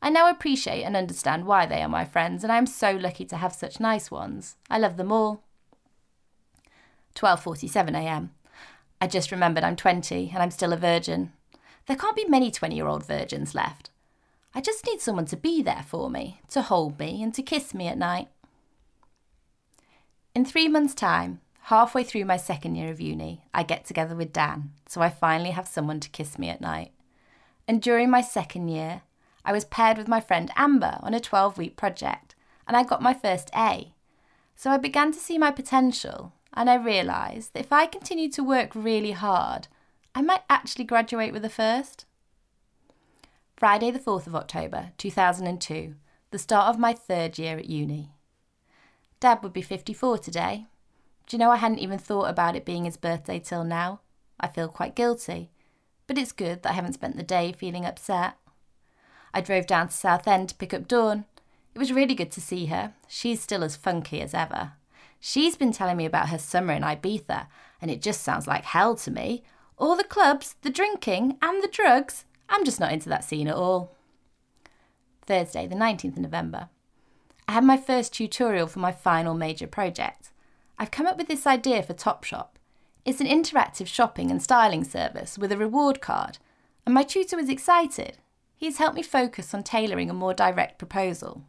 I 0.00 0.10
now 0.10 0.30
appreciate 0.30 0.84
and 0.84 0.96
understand 0.96 1.46
why 1.46 1.66
they 1.66 1.82
are 1.82 1.88
my 1.88 2.04
friends, 2.04 2.44
and 2.44 2.52
I 2.52 2.58
am 2.58 2.66
so 2.66 2.92
lucky 2.92 3.24
to 3.26 3.36
have 3.36 3.52
such 3.52 3.80
nice 3.80 4.10
ones. 4.10 4.56
I 4.70 4.78
love 4.78 4.96
them 4.96 5.10
all. 5.10 5.42
12:47 7.14 7.96
a.m. 7.96 8.30
I 9.00 9.06
just 9.06 9.32
remembered 9.32 9.64
I'm 9.64 9.76
20 9.76 10.30
and 10.32 10.42
I'm 10.42 10.50
still 10.50 10.72
a 10.72 10.76
virgin. 10.76 11.32
There 11.86 11.96
can't 11.96 12.16
be 12.16 12.26
many 12.26 12.50
20-year-old 12.50 13.06
virgins 13.06 13.54
left. 13.54 13.90
I 14.54 14.60
just 14.60 14.86
need 14.86 15.00
someone 15.00 15.26
to 15.26 15.36
be 15.36 15.62
there 15.62 15.84
for 15.86 16.10
me, 16.10 16.40
to 16.50 16.62
hold 16.62 16.98
me 16.98 17.22
and 17.22 17.34
to 17.34 17.42
kiss 17.42 17.74
me 17.74 17.88
at 17.88 17.98
night. 17.98 18.28
In 20.38 20.44
three 20.44 20.68
months' 20.68 20.94
time, 20.94 21.40
halfway 21.62 22.04
through 22.04 22.24
my 22.24 22.36
second 22.36 22.76
year 22.76 22.92
of 22.92 23.00
uni, 23.00 23.42
I 23.52 23.64
get 23.64 23.84
together 23.84 24.14
with 24.14 24.32
Dan, 24.32 24.70
so 24.86 25.00
I 25.00 25.10
finally 25.10 25.50
have 25.50 25.66
someone 25.66 25.98
to 25.98 26.08
kiss 26.08 26.38
me 26.38 26.48
at 26.48 26.60
night. 26.60 26.92
And 27.66 27.82
during 27.82 28.08
my 28.08 28.20
second 28.20 28.68
year, 28.68 29.02
I 29.44 29.50
was 29.50 29.64
paired 29.64 29.98
with 29.98 30.06
my 30.06 30.20
friend 30.20 30.52
Amber 30.54 31.00
on 31.02 31.12
a 31.12 31.18
12 31.18 31.58
week 31.58 31.74
project, 31.74 32.36
and 32.68 32.76
I 32.76 32.84
got 32.84 33.02
my 33.02 33.12
first 33.12 33.50
A. 33.52 33.94
So 34.54 34.70
I 34.70 34.76
began 34.76 35.10
to 35.10 35.18
see 35.18 35.38
my 35.38 35.50
potential, 35.50 36.32
and 36.54 36.70
I 36.70 36.76
realised 36.76 37.52
that 37.54 37.64
if 37.64 37.72
I 37.72 37.86
continued 37.86 38.32
to 38.34 38.44
work 38.44 38.70
really 38.76 39.10
hard, 39.10 39.66
I 40.14 40.22
might 40.22 40.42
actually 40.48 40.84
graduate 40.84 41.32
with 41.32 41.44
a 41.44 41.50
first. 41.50 42.04
Friday, 43.56 43.90
the 43.90 43.98
4th 43.98 44.28
of 44.28 44.36
October, 44.36 44.92
2002, 44.98 45.96
the 46.30 46.38
start 46.38 46.68
of 46.68 46.78
my 46.78 46.92
third 46.92 47.40
year 47.40 47.58
at 47.58 47.68
uni. 47.68 48.12
Dad 49.20 49.42
would 49.42 49.52
be 49.52 49.62
54 49.62 50.18
today. 50.18 50.66
Do 51.26 51.36
you 51.36 51.38
know 51.38 51.50
I 51.50 51.56
hadn't 51.56 51.80
even 51.80 51.98
thought 51.98 52.30
about 52.30 52.54
it 52.54 52.64
being 52.64 52.84
his 52.84 52.96
birthday 52.96 53.38
till 53.38 53.64
now? 53.64 54.00
I 54.38 54.46
feel 54.46 54.68
quite 54.68 54.94
guilty, 54.94 55.50
but 56.06 56.16
it's 56.16 56.32
good 56.32 56.62
that 56.62 56.70
I 56.70 56.74
haven't 56.74 56.94
spent 56.94 57.16
the 57.16 57.24
day 57.24 57.52
feeling 57.52 57.84
upset. 57.84 58.36
I 59.34 59.40
drove 59.40 59.66
down 59.66 59.88
to 59.88 59.94
Southend 59.94 60.48
to 60.50 60.54
pick 60.54 60.72
up 60.72 60.86
Dawn. 60.86 61.24
It 61.74 61.78
was 61.78 61.92
really 61.92 62.14
good 62.14 62.30
to 62.32 62.40
see 62.40 62.66
her. 62.66 62.94
She's 63.08 63.42
still 63.42 63.64
as 63.64 63.76
funky 63.76 64.20
as 64.20 64.34
ever. 64.34 64.72
She's 65.20 65.56
been 65.56 65.72
telling 65.72 65.96
me 65.96 66.06
about 66.06 66.28
her 66.28 66.38
summer 66.38 66.72
in 66.72 66.82
Ibiza, 66.82 67.48
and 67.82 67.90
it 67.90 68.00
just 68.00 68.22
sounds 68.22 68.46
like 68.46 68.64
hell 68.64 68.94
to 68.96 69.10
me. 69.10 69.42
All 69.76 69.96
the 69.96 70.04
clubs, 70.04 70.54
the 70.62 70.70
drinking, 70.70 71.38
and 71.42 71.62
the 71.62 71.68
drugs. 71.68 72.24
I'm 72.48 72.64
just 72.64 72.80
not 72.80 72.92
into 72.92 73.08
that 73.08 73.24
scene 73.24 73.48
at 73.48 73.54
all. 73.54 73.94
Thursday, 75.26 75.66
the 75.66 75.74
19th 75.74 76.16
of 76.16 76.18
November. 76.18 76.68
I 77.48 77.52
had 77.52 77.64
my 77.64 77.78
first 77.78 78.12
tutorial 78.12 78.66
for 78.66 78.78
my 78.78 78.92
final 78.92 79.32
major 79.32 79.66
project. 79.66 80.32
I've 80.78 80.90
come 80.90 81.06
up 81.06 81.16
with 81.16 81.28
this 81.28 81.46
idea 81.46 81.82
for 81.82 81.94
Topshop. 81.94 82.48
It's 83.06 83.22
an 83.22 83.26
interactive 83.26 83.86
shopping 83.86 84.30
and 84.30 84.42
styling 84.42 84.84
service 84.84 85.38
with 85.38 85.50
a 85.50 85.56
reward 85.56 86.02
card, 86.02 86.36
and 86.84 86.94
my 86.94 87.02
tutor 87.02 87.36
was 87.36 87.48
excited. 87.48 88.18
He's 88.54 88.76
helped 88.76 88.96
me 88.96 89.02
focus 89.02 89.54
on 89.54 89.62
tailoring 89.62 90.10
a 90.10 90.14
more 90.14 90.34
direct 90.34 90.78
proposal. 90.78 91.42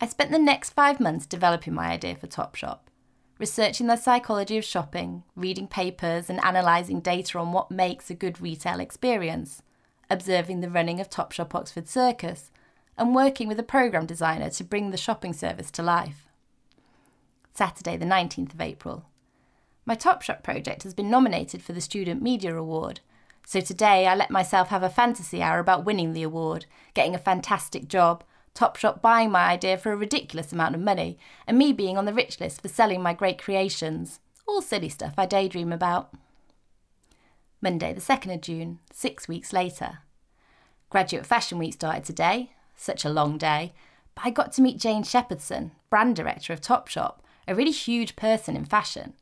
I 0.00 0.06
spent 0.06 0.30
the 0.30 0.38
next 0.38 0.70
five 0.70 0.98
months 0.98 1.26
developing 1.26 1.74
my 1.74 1.88
idea 1.88 2.14
for 2.16 2.26
Topshop, 2.26 2.78
researching 3.38 3.86
the 3.86 3.96
psychology 3.96 4.56
of 4.56 4.64
shopping, 4.64 5.24
reading 5.36 5.68
papers, 5.68 6.30
and 6.30 6.40
analysing 6.42 7.00
data 7.00 7.38
on 7.38 7.52
what 7.52 7.70
makes 7.70 8.08
a 8.08 8.14
good 8.14 8.40
retail 8.40 8.80
experience, 8.80 9.62
observing 10.08 10.60
the 10.60 10.70
running 10.70 11.00
of 11.00 11.10
Topshop 11.10 11.54
Oxford 11.54 11.86
Circus, 11.86 12.50
and 12.96 13.14
working 13.14 13.48
with 13.48 13.58
a 13.58 13.64
program 13.64 14.06
designer 14.06 14.50
to 14.50 14.64
bring 14.64 14.90
the 14.90 14.96
shopping 14.96 15.32
service 15.32 15.70
to 15.72 15.82
life. 15.82 16.28
Saturday, 17.52 17.96
the 17.96 18.04
19th 18.04 18.54
of 18.54 18.60
April. 18.60 19.04
My 19.86 19.94
Topshop 19.94 20.42
project 20.42 20.82
has 20.84 20.94
been 20.94 21.10
nominated 21.10 21.62
for 21.62 21.72
the 21.72 21.80
Student 21.80 22.22
Media 22.22 22.56
Award, 22.56 23.00
so 23.46 23.60
today 23.60 24.06
I 24.06 24.14
let 24.14 24.30
myself 24.30 24.68
have 24.68 24.82
a 24.82 24.88
fantasy 24.88 25.42
hour 25.42 25.58
about 25.58 25.84
winning 25.84 26.12
the 26.12 26.22
award, 26.22 26.64
getting 26.94 27.14
a 27.14 27.18
fantastic 27.18 27.88
job, 27.88 28.24
Topshop 28.54 29.02
buying 29.02 29.30
my 29.30 29.44
idea 29.44 29.76
for 29.76 29.92
a 29.92 29.96
ridiculous 29.96 30.52
amount 30.52 30.74
of 30.74 30.80
money, 30.80 31.18
and 31.46 31.58
me 31.58 31.72
being 31.72 31.98
on 31.98 32.06
the 32.06 32.14
rich 32.14 32.40
list 32.40 32.62
for 32.62 32.68
selling 32.68 33.02
my 33.02 33.12
great 33.12 33.40
creations. 33.40 34.20
All 34.46 34.62
silly 34.62 34.88
stuff 34.88 35.14
I 35.18 35.26
daydream 35.26 35.72
about. 35.72 36.14
Monday, 37.60 37.92
the 37.92 38.00
2nd 38.00 38.34
of 38.34 38.40
June, 38.40 38.78
six 38.92 39.26
weeks 39.26 39.52
later. 39.52 39.98
Graduate 40.88 41.26
Fashion 41.26 41.58
Week 41.58 41.72
started 41.74 42.04
today. 42.04 42.53
Such 42.76 43.04
a 43.04 43.10
long 43.10 43.38
day. 43.38 43.72
But 44.14 44.26
I 44.26 44.30
got 44.30 44.52
to 44.52 44.62
meet 44.62 44.78
Jane 44.78 45.02
Shepherdson, 45.02 45.72
brand 45.90 46.16
director 46.16 46.52
of 46.52 46.60
Topshop, 46.60 47.16
a 47.46 47.54
really 47.54 47.70
huge 47.70 48.16
person 48.16 48.56
in 48.56 48.64
fashion. 48.64 49.14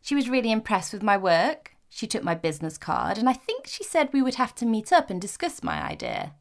She 0.00 0.14
was 0.14 0.30
really 0.30 0.52
impressed 0.52 0.92
with 0.92 1.02
my 1.02 1.16
work. 1.16 1.76
She 1.88 2.06
took 2.06 2.22
my 2.22 2.34
business 2.34 2.78
card, 2.78 3.18
and 3.18 3.28
I 3.28 3.32
think 3.32 3.66
she 3.66 3.84
said 3.84 4.12
we 4.12 4.22
would 4.22 4.36
have 4.36 4.54
to 4.56 4.66
meet 4.66 4.92
up 4.92 5.10
and 5.10 5.20
discuss 5.20 5.62
my 5.62 5.82
idea. 5.82 6.34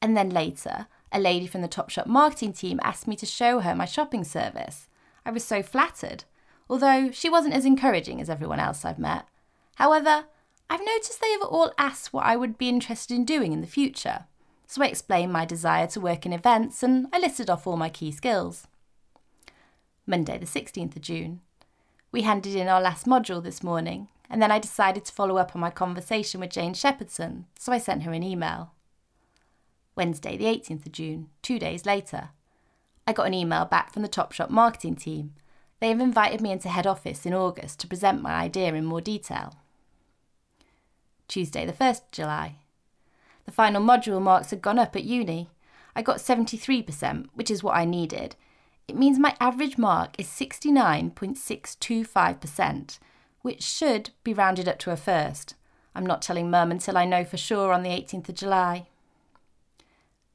And 0.00 0.16
then 0.16 0.30
later, 0.30 0.86
a 1.12 1.20
lady 1.20 1.46
from 1.46 1.62
the 1.62 1.68
Topshop 1.68 2.06
marketing 2.06 2.52
team 2.52 2.80
asked 2.82 3.08
me 3.08 3.16
to 3.16 3.26
show 3.26 3.60
her 3.60 3.74
my 3.74 3.84
shopping 3.84 4.24
service. 4.24 4.88
I 5.26 5.30
was 5.30 5.44
so 5.44 5.62
flattered, 5.62 6.24
although 6.68 7.10
she 7.10 7.28
wasn't 7.28 7.54
as 7.54 7.64
encouraging 7.64 8.20
as 8.20 8.30
everyone 8.30 8.60
else 8.60 8.84
I've 8.84 8.98
met. 8.98 9.26
However, 9.74 10.26
I've 10.68 10.84
noticed 10.84 11.20
they 11.20 11.32
have 11.32 11.42
all 11.42 11.72
asked 11.76 12.12
what 12.12 12.26
I 12.26 12.36
would 12.36 12.56
be 12.56 12.68
interested 12.68 13.14
in 13.14 13.24
doing 13.24 13.52
in 13.52 13.60
the 13.60 13.66
future. 13.66 14.26
So 14.70 14.84
I 14.84 14.86
explained 14.86 15.32
my 15.32 15.44
desire 15.44 15.88
to 15.88 16.00
work 16.00 16.24
in 16.24 16.32
events 16.32 16.84
and 16.84 17.08
I 17.12 17.18
listed 17.18 17.50
off 17.50 17.66
all 17.66 17.76
my 17.76 17.88
key 17.88 18.12
skills. 18.12 18.68
Monday, 20.06 20.38
the 20.38 20.46
16th 20.46 20.94
of 20.94 21.02
June. 21.02 21.40
We 22.12 22.22
handed 22.22 22.54
in 22.54 22.68
our 22.68 22.80
last 22.80 23.04
module 23.04 23.42
this 23.42 23.64
morning, 23.64 24.06
and 24.30 24.40
then 24.40 24.52
I 24.52 24.60
decided 24.60 25.04
to 25.06 25.12
follow 25.12 25.38
up 25.38 25.56
on 25.56 25.60
my 25.60 25.70
conversation 25.70 26.38
with 26.38 26.50
Jane 26.50 26.72
Shepherdson, 26.72 27.46
so 27.58 27.72
I 27.72 27.78
sent 27.78 28.04
her 28.04 28.12
an 28.12 28.22
email. 28.22 28.70
Wednesday, 29.96 30.36
the 30.36 30.44
18th 30.44 30.86
of 30.86 30.92
June, 30.92 31.30
two 31.42 31.58
days 31.58 31.84
later. 31.84 32.28
I 33.08 33.12
got 33.12 33.26
an 33.26 33.34
email 33.34 33.64
back 33.64 33.92
from 33.92 34.02
the 34.02 34.08
Topshop 34.08 34.50
marketing 34.50 34.94
team. 34.94 35.34
They 35.80 35.88
have 35.88 35.98
invited 35.98 36.40
me 36.40 36.52
into 36.52 36.68
head 36.68 36.86
office 36.86 37.26
in 37.26 37.34
August 37.34 37.80
to 37.80 37.88
present 37.88 38.22
my 38.22 38.34
idea 38.34 38.72
in 38.74 38.84
more 38.84 39.00
detail. 39.00 39.56
Tuesday, 41.26 41.66
the 41.66 41.72
1st 41.72 42.02
of 42.02 42.10
July. 42.12 42.54
The 43.50 43.56
final 43.56 43.82
module 43.82 44.22
marks 44.22 44.50
had 44.50 44.62
gone 44.62 44.78
up 44.78 44.94
at 44.94 45.02
uni. 45.02 45.50
I 45.96 46.02
got 46.02 46.18
73%, 46.18 47.30
which 47.34 47.50
is 47.50 47.64
what 47.64 47.74
I 47.74 47.84
needed. 47.84 48.36
It 48.86 48.94
means 48.94 49.18
my 49.18 49.34
average 49.40 49.76
mark 49.76 50.14
is 50.20 50.28
69.625%, 50.28 52.98
which 53.42 53.60
should 53.60 54.10
be 54.22 54.32
rounded 54.32 54.68
up 54.68 54.78
to 54.78 54.92
a 54.92 54.96
first. 54.96 55.56
I'm 55.96 56.06
not 56.06 56.22
telling 56.22 56.48
Mum 56.48 56.70
until 56.70 56.96
I 56.96 57.04
know 57.04 57.24
for 57.24 57.36
sure 57.36 57.72
on 57.72 57.82
the 57.82 57.88
18th 57.88 58.28
of 58.28 58.36
July. 58.36 58.86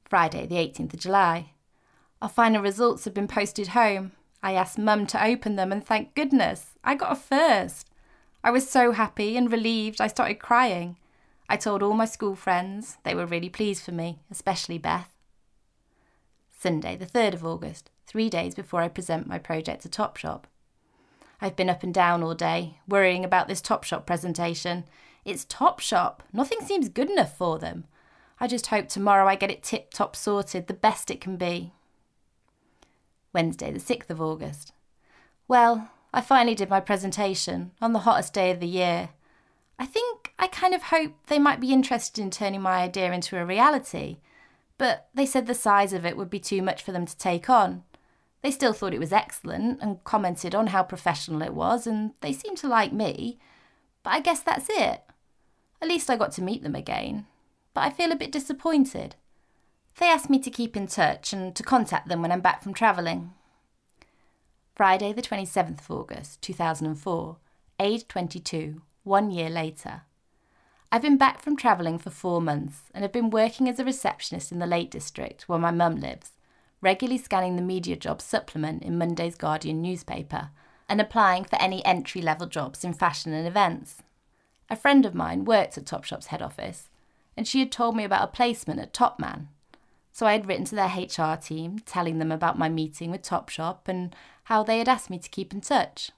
Friday, 0.03 0.45
the 0.45 0.55
18th 0.55 0.95
of 0.95 0.99
July. 0.99 1.51
Our 2.21 2.27
final 2.27 2.61
results 2.61 3.05
have 3.05 3.13
been 3.13 3.29
posted 3.29 3.69
home. 3.69 4.11
I 4.43 4.55
asked 4.55 4.77
Mum 4.77 5.07
to 5.07 5.25
open 5.25 5.55
them, 5.55 5.71
and 5.71 5.85
thank 5.85 6.15
goodness, 6.15 6.71
I 6.83 6.95
got 6.95 7.13
a 7.13 7.15
first. 7.15 7.89
I 8.43 8.51
was 8.51 8.69
so 8.69 8.91
happy 8.91 9.37
and 9.37 9.49
relieved 9.49 10.01
I 10.01 10.07
started 10.07 10.39
crying. 10.39 10.97
I 11.47 11.57
told 11.57 11.83
all 11.83 11.93
my 11.93 12.05
school 12.05 12.35
friends. 12.35 12.97
They 13.03 13.13
were 13.13 13.25
really 13.25 13.49
pleased 13.49 13.83
for 13.83 13.91
me, 13.91 14.19
especially 14.31 14.77
Beth. 14.77 15.15
Sunday, 16.57 16.95
the 16.95 17.05
3rd 17.05 17.35
of 17.35 17.45
August, 17.45 17.91
three 18.07 18.29
days 18.29 18.55
before 18.55 18.81
I 18.81 18.87
present 18.87 19.27
my 19.27 19.37
project 19.37 19.83
to 19.83 19.89
Topshop. 19.89 20.45
I've 21.39 21.55
been 21.55 21.69
up 21.69 21.83
and 21.83 21.93
down 21.93 22.23
all 22.23 22.33
day, 22.33 22.79
worrying 22.87 23.23
about 23.23 23.47
this 23.47 23.61
Topshop 23.61 24.05
presentation. 24.05 24.85
It's 25.23 25.45
Topshop. 25.45 26.19
Nothing 26.33 26.61
seems 26.61 26.89
good 26.89 27.09
enough 27.09 27.37
for 27.37 27.59
them. 27.59 27.85
I 28.39 28.47
just 28.47 28.67
hope 28.67 28.87
tomorrow 28.87 29.27
I 29.27 29.35
get 29.35 29.51
it 29.51 29.63
tip 29.63 29.91
top 29.91 30.15
sorted, 30.15 30.67
the 30.67 30.73
best 30.73 31.11
it 31.11 31.21
can 31.21 31.37
be. 31.37 31.73
Wednesday, 33.33 33.71
the 33.71 33.79
6th 33.79 34.09
of 34.09 34.21
August. 34.21 34.71
Well, 35.47 35.89
I 36.13 36.21
finally 36.21 36.55
did 36.55 36.69
my 36.69 36.79
presentation 36.79 37.71
on 37.81 37.93
the 37.93 37.99
hottest 37.99 38.33
day 38.33 38.49
of 38.49 38.59
the 38.59 38.67
year. 38.67 39.09
I 39.77 39.85
think 39.85 40.24
I 40.37 40.47
kind 40.47 40.73
of 40.73 40.83
hoped 40.83 41.27
they 41.27 41.39
might 41.39 41.59
be 41.59 41.71
interested 41.71 42.21
in 42.21 42.29
turning 42.29 42.61
my 42.61 42.81
idea 42.81 43.11
into 43.11 43.37
a 43.37 43.45
reality, 43.45 44.17
but 44.77 45.07
they 45.13 45.25
said 45.25 45.47
the 45.47 45.53
size 45.53 45.93
of 45.93 46.05
it 46.05 46.17
would 46.17 46.29
be 46.29 46.39
too 46.39 46.61
much 46.61 46.83
for 46.83 46.91
them 46.91 47.05
to 47.05 47.17
take 47.17 47.49
on. 47.49 47.83
They 48.41 48.51
still 48.51 48.73
thought 48.73 48.93
it 48.93 48.99
was 48.99 49.13
excellent 49.13 49.81
and 49.81 50.03
commented 50.03 50.53
on 50.53 50.67
how 50.67 50.83
professional 50.83 51.41
it 51.41 51.53
was, 51.53 51.87
and 51.87 52.11
they 52.21 52.33
seemed 52.33 52.57
to 52.57 52.67
like 52.67 52.93
me. 52.93 53.39
But 54.03 54.11
I 54.11 54.19
guess 54.19 54.41
that's 54.41 54.67
it. 54.69 55.01
At 55.81 55.87
least 55.87 56.09
I 56.09 56.15
got 56.15 56.31
to 56.33 56.43
meet 56.43 56.61
them 56.61 56.75
again. 56.75 57.25
But 57.73 57.81
I 57.81 57.89
feel 57.89 58.11
a 58.11 58.15
bit 58.15 58.31
disappointed. 58.31 59.15
They 59.97 60.07
asked 60.07 60.29
me 60.29 60.39
to 60.39 60.51
keep 60.51 60.75
in 60.77 60.87
touch 60.87 61.33
and 61.33 61.55
to 61.55 61.63
contact 61.63 62.07
them 62.07 62.21
when 62.21 62.31
I'm 62.31 62.41
back 62.41 62.61
from 62.61 62.73
travelling. 62.73 63.33
Friday, 64.75 65.13
the 65.13 65.21
27th 65.21 65.79
of 65.79 65.91
August, 65.91 66.41
2004, 66.41 67.37
age 67.79 68.07
22, 68.07 68.81
one 69.03 69.31
year 69.31 69.49
later. 69.49 70.01
I've 70.95 71.01
been 71.01 71.17
back 71.17 71.41
from 71.41 71.57
travelling 71.57 71.97
for 71.97 72.09
four 72.09 72.39
months 72.39 72.83
and 72.93 73.03
have 73.03 73.11
been 73.11 73.29
working 73.29 73.67
as 73.67 73.79
a 73.79 73.83
receptionist 73.83 74.49
in 74.53 74.59
the 74.59 74.65
Lake 74.65 74.91
District, 74.91 75.41
where 75.49 75.59
my 75.59 75.69
mum 75.69 75.97
lives, 75.97 76.31
regularly 76.79 77.17
scanning 77.17 77.57
the 77.57 77.61
media 77.61 77.97
jobs 77.97 78.23
supplement 78.23 78.81
in 78.81 78.97
Monday's 78.97 79.35
Guardian 79.35 79.81
newspaper 79.81 80.51
and 80.87 81.01
applying 81.01 81.43
for 81.43 81.61
any 81.61 81.83
entry 81.83 82.21
level 82.21 82.47
jobs 82.47 82.85
in 82.85 82.93
fashion 82.93 83.33
and 83.33 83.45
events. 83.45 84.03
A 84.69 84.77
friend 84.77 85.05
of 85.05 85.13
mine 85.13 85.43
worked 85.43 85.77
at 85.77 85.83
Topshop's 85.83 86.27
head 86.27 86.41
office, 86.41 86.89
and 87.35 87.45
she 87.45 87.59
had 87.59 87.73
told 87.73 87.97
me 87.97 88.05
about 88.05 88.23
a 88.23 88.31
placement 88.31 88.79
at 88.79 88.93
Topman, 88.93 89.47
so 90.13 90.25
I 90.25 90.31
had 90.31 90.47
written 90.47 90.63
to 90.63 90.75
their 90.75 90.87
HR 90.87 91.35
team 91.35 91.79
telling 91.79 92.19
them 92.19 92.31
about 92.31 92.57
my 92.57 92.69
meeting 92.69 93.11
with 93.11 93.21
Topshop 93.21 93.79
and 93.87 94.15
how 94.45 94.63
they 94.63 94.77
had 94.77 94.87
asked 94.87 95.09
me 95.09 95.19
to 95.19 95.27
keep 95.27 95.51
in 95.51 95.59
touch. 95.59 96.11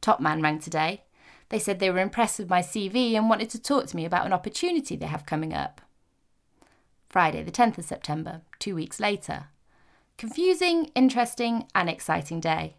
Topman 0.00 0.42
rang 0.42 0.58
today. 0.58 1.04
They 1.52 1.58
said 1.58 1.80
they 1.80 1.90
were 1.90 1.98
impressed 1.98 2.38
with 2.38 2.48
my 2.48 2.62
CV 2.62 3.12
and 3.12 3.28
wanted 3.28 3.50
to 3.50 3.60
talk 3.60 3.86
to 3.88 3.96
me 3.96 4.06
about 4.06 4.24
an 4.24 4.32
opportunity 4.32 4.96
they 4.96 5.04
have 5.04 5.26
coming 5.26 5.52
up. 5.52 5.82
Friday, 7.10 7.42
the 7.42 7.52
10th 7.52 7.76
of 7.76 7.84
September, 7.84 8.40
two 8.58 8.74
weeks 8.74 8.98
later. 8.98 9.48
Confusing, 10.16 10.86
interesting, 10.94 11.66
and 11.74 11.90
exciting 11.90 12.40
day. 12.40 12.76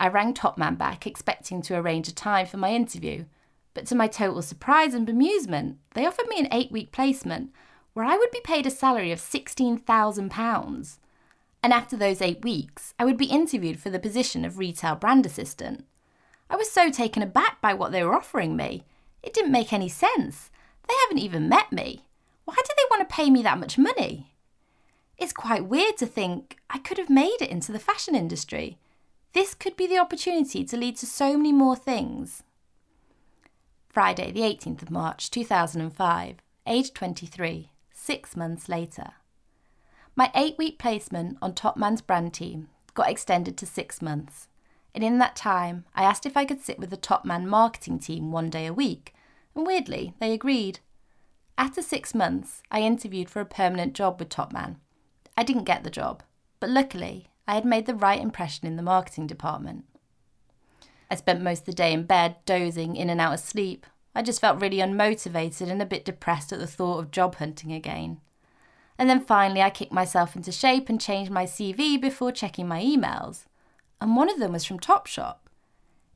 I 0.00 0.08
rang 0.08 0.34
Topman 0.34 0.76
back 0.76 1.06
expecting 1.06 1.62
to 1.62 1.76
arrange 1.76 2.08
a 2.08 2.14
time 2.14 2.46
for 2.46 2.56
my 2.56 2.72
interview, 2.72 3.26
but 3.72 3.86
to 3.86 3.94
my 3.94 4.08
total 4.08 4.42
surprise 4.42 4.94
and 4.94 5.06
bemusement, 5.06 5.76
they 5.94 6.04
offered 6.04 6.26
me 6.26 6.40
an 6.40 6.48
eight 6.50 6.72
week 6.72 6.90
placement 6.90 7.52
where 7.92 8.04
I 8.04 8.16
would 8.16 8.32
be 8.32 8.40
paid 8.40 8.66
a 8.66 8.70
salary 8.70 9.12
of 9.12 9.20
£16,000. 9.20 10.98
And 11.62 11.72
after 11.72 11.96
those 11.96 12.20
eight 12.20 12.42
weeks, 12.42 12.94
I 12.98 13.04
would 13.04 13.16
be 13.16 13.26
interviewed 13.26 13.78
for 13.78 13.90
the 13.90 14.00
position 14.00 14.44
of 14.44 14.58
retail 14.58 14.96
brand 14.96 15.24
assistant. 15.24 15.84
I 16.50 16.56
was 16.56 16.70
so 16.70 16.90
taken 16.90 17.22
aback 17.22 17.60
by 17.60 17.74
what 17.74 17.92
they 17.92 18.02
were 18.02 18.14
offering 18.14 18.56
me. 18.56 18.84
It 19.22 19.34
didn't 19.34 19.52
make 19.52 19.72
any 19.72 19.88
sense. 19.88 20.50
They 20.88 20.94
haven't 21.02 21.18
even 21.18 21.48
met 21.48 21.72
me. 21.72 22.04
Why 22.44 22.54
do 22.56 22.70
they 22.76 22.84
want 22.90 23.08
to 23.08 23.14
pay 23.14 23.30
me 23.30 23.42
that 23.42 23.58
much 23.58 23.76
money? 23.76 24.32
It's 25.18 25.32
quite 25.32 25.66
weird 25.66 25.96
to 25.98 26.06
think 26.06 26.58
I 26.70 26.78
could 26.78 26.98
have 26.98 27.10
made 27.10 27.38
it 27.40 27.50
into 27.50 27.72
the 27.72 27.78
fashion 27.78 28.14
industry. 28.14 28.78
This 29.34 29.54
could 29.54 29.76
be 29.76 29.86
the 29.86 29.98
opportunity 29.98 30.64
to 30.64 30.76
lead 30.76 30.96
to 30.98 31.06
so 31.06 31.36
many 31.36 31.52
more 31.52 31.76
things. 31.76 32.42
Friday, 33.88 34.30
the 34.30 34.40
18th 34.40 34.82
of 34.82 34.90
March 34.90 35.30
2005, 35.30 36.36
age 36.66 36.92
23 36.94 37.70
six 37.92 38.36
months 38.36 38.68
later. 38.68 39.10
My 40.16 40.30
eight 40.34 40.56
week 40.56 40.78
placement 40.78 41.36
on 41.42 41.52
Topman's 41.52 42.00
brand 42.00 42.32
team 42.32 42.68
got 42.94 43.10
extended 43.10 43.56
to 43.58 43.66
six 43.66 44.00
months, 44.00 44.48
and 44.98 45.04
in 45.04 45.18
that 45.18 45.36
time, 45.36 45.84
I 45.94 46.02
asked 46.02 46.26
if 46.26 46.36
I 46.36 46.44
could 46.44 46.60
sit 46.60 46.76
with 46.76 46.90
the 46.90 46.96
Topman 46.96 47.46
marketing 47.46 48.00
team 48.00 48.32
one 48.32 48.50
day 48.50 48.66
a 48.66 48.72
week, 48.72 49.14
and 49.54 49.64
weirdly, 49.64 50.12
they 50.18 50.32
agreed. 50.32 50.80
After 51.56 51.82
six 51.82 52.16
months, 52.16 52.64
I 52.68 52.80
interviewed 52.80 53.30
for 53.30 53.38
a 53.38 53.46
permanent 53.46 53.92
job 53.92 54.18
with 54.18 54.28
Topman. 54.28 54.78
I 55.36 55.44
didn't 55.44 55.66
get 55.66 55.84
the 55.84 55.88
job, 55.88 56.24
but 56.58 56.68
luckily, 56.68 57.28
I 57.46 57.54
had 57.54 57.64
made 57.64 57.86
the 57.86 57.94
right 57.94 58.20
impression 58.20 58.66
in 58.66 58.74
the 58.74 58.82
marketing 58.82 59.28
department. 59.28 59.84
I 61.08 61.14
spent 61.14 61.42
most 61.42 61.60
of 61.60 61.66
the 61.66 61.74
day 61.74 61.92
in 61.92 62.02
bed, 62.02 62.34
dozing 62.44 62.96
in 62.96 63.08
and 63.08 63.20
out 63.20 63.34
of 63.34 63.38
sleep, 63.38 63.86
I 64.16 64.22
just 64.22 64.40
felt 64.40 64.60
really 64.60 64.78
unmotivated 64.78 65.70
and 65.70 65.80
a 65.80 65.86
bit 65.86 66.04
depressed 66.04 66.52
at 66.52 66.58
the 66.58 66.66
thought 66.66 66.98
of 66.98 67.12
job 67.12 67.36
hunting 67.36 67.72
again. 67.72 68.20
And 68.98 69.08
then 69.08 69.20
finally, 69.20 69.62
I 69.62 69.70
kicked 69.70 69.92
myself 69.92 70.34
into 70.34 70.50
shape 70.50 70.88
and 70.88 71.00
changed 71.00 71.30
my 71.30 71.44
CV 71.44 72.00
before 72.00 72.32
checking 72.32 72.66
my 72.66 72.82
emails. 72.82 73.44
And 74.00 74.16
one 74.16 74.30
of 74.30 74.38
them 74.38 74.52
was 74.52 74.64
from 74.64 74.78
Topshop. 74.78 75.36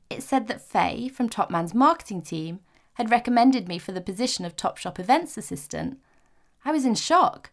It 0.09 0.23
said 0.23 0.47
that 0.47 0.61
Faye 0.61 1.07
from 1.07 1.29
Topman's 1.29 1.73
marketing 1.73 2.21
team 2.21 2.59
had 2.93 3.11
recommended 3.11 3.67
me 3.67 3.79
for 3.79 3.91
the 3.91 4.01
position 4.01 4.45
of 4.45 4.55
Topshop 4.55 4.99
events 4.99 5.37
assistant. 5.37 5.99
I 6.63 6.71
was 6.71 6.85
in 6.85 6.95
shock, 6.95 7.51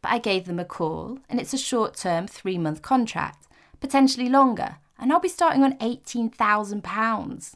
but 0.00 0.12
I 0.12 0.18
gave 0.18 0.46
them 0.46 0.58
a 0.58 0.64
call, 0.64 1.18
and 1.28 1.40
it's 1.40 1.52
a 1.52 1.58
short 1.58 1.96
term 1.96 2.26
three 2.26 2.58
month 2.58 2.82
contract, 2.82 3.48
potentially 3.80 4.28
longer, 4.28 4.76
and 4.98 5.12
I'll 5.12 5.20
be 5.20 5.28
starting 5.28 5.62
on 5.62 5.78
£18,000. 5.78 7.54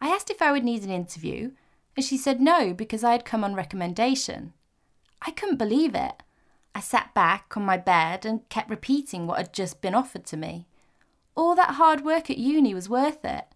I 0.00 0.08
asked 0.08 0.30
if 0.30 0.40
I 0.40 0.52
would 0.52 0.64
need 0.64 0.84
an 0.84 0.90
interview, 0.90 1.50
and 1.96 2.04
she 2.04 2.16
said 2.16 2.40
no 2.40 2.72
because 2.72 3.04
I 3.04 3.12
had 3.12 3.24
come 3.24 3.44
on 3.44 3.54
recommendation. 3.54 4.54
I 5.20 5.32
couldn't 5.32 5.58
believe 5.58 5.94
it. 5.94 6.22
I 6.74 6.80
sat 6.80 7.12
back 7.12 7.56
on 7.56 7.64
my 7.64 7.76
bed 7.76 8.24
and 8.24 8.48
kept 8.48 8.70
repeating 8.70 9.26
what 9.26 9.38
had 9.38 9.52
just 9.52 9.80
been 9.80 9.94
offered 9.94 10.24
to 10.26 10.36
me. 10.36 10.66
All 11.40 11.54
that 11.54 11.76
hard 11.76 12.04
work 12.04 12.28
at 12.28 12.36
uni 12.36 12.74
was 12.74 12.90
worth 12.90 13.24
it 13.24 13.46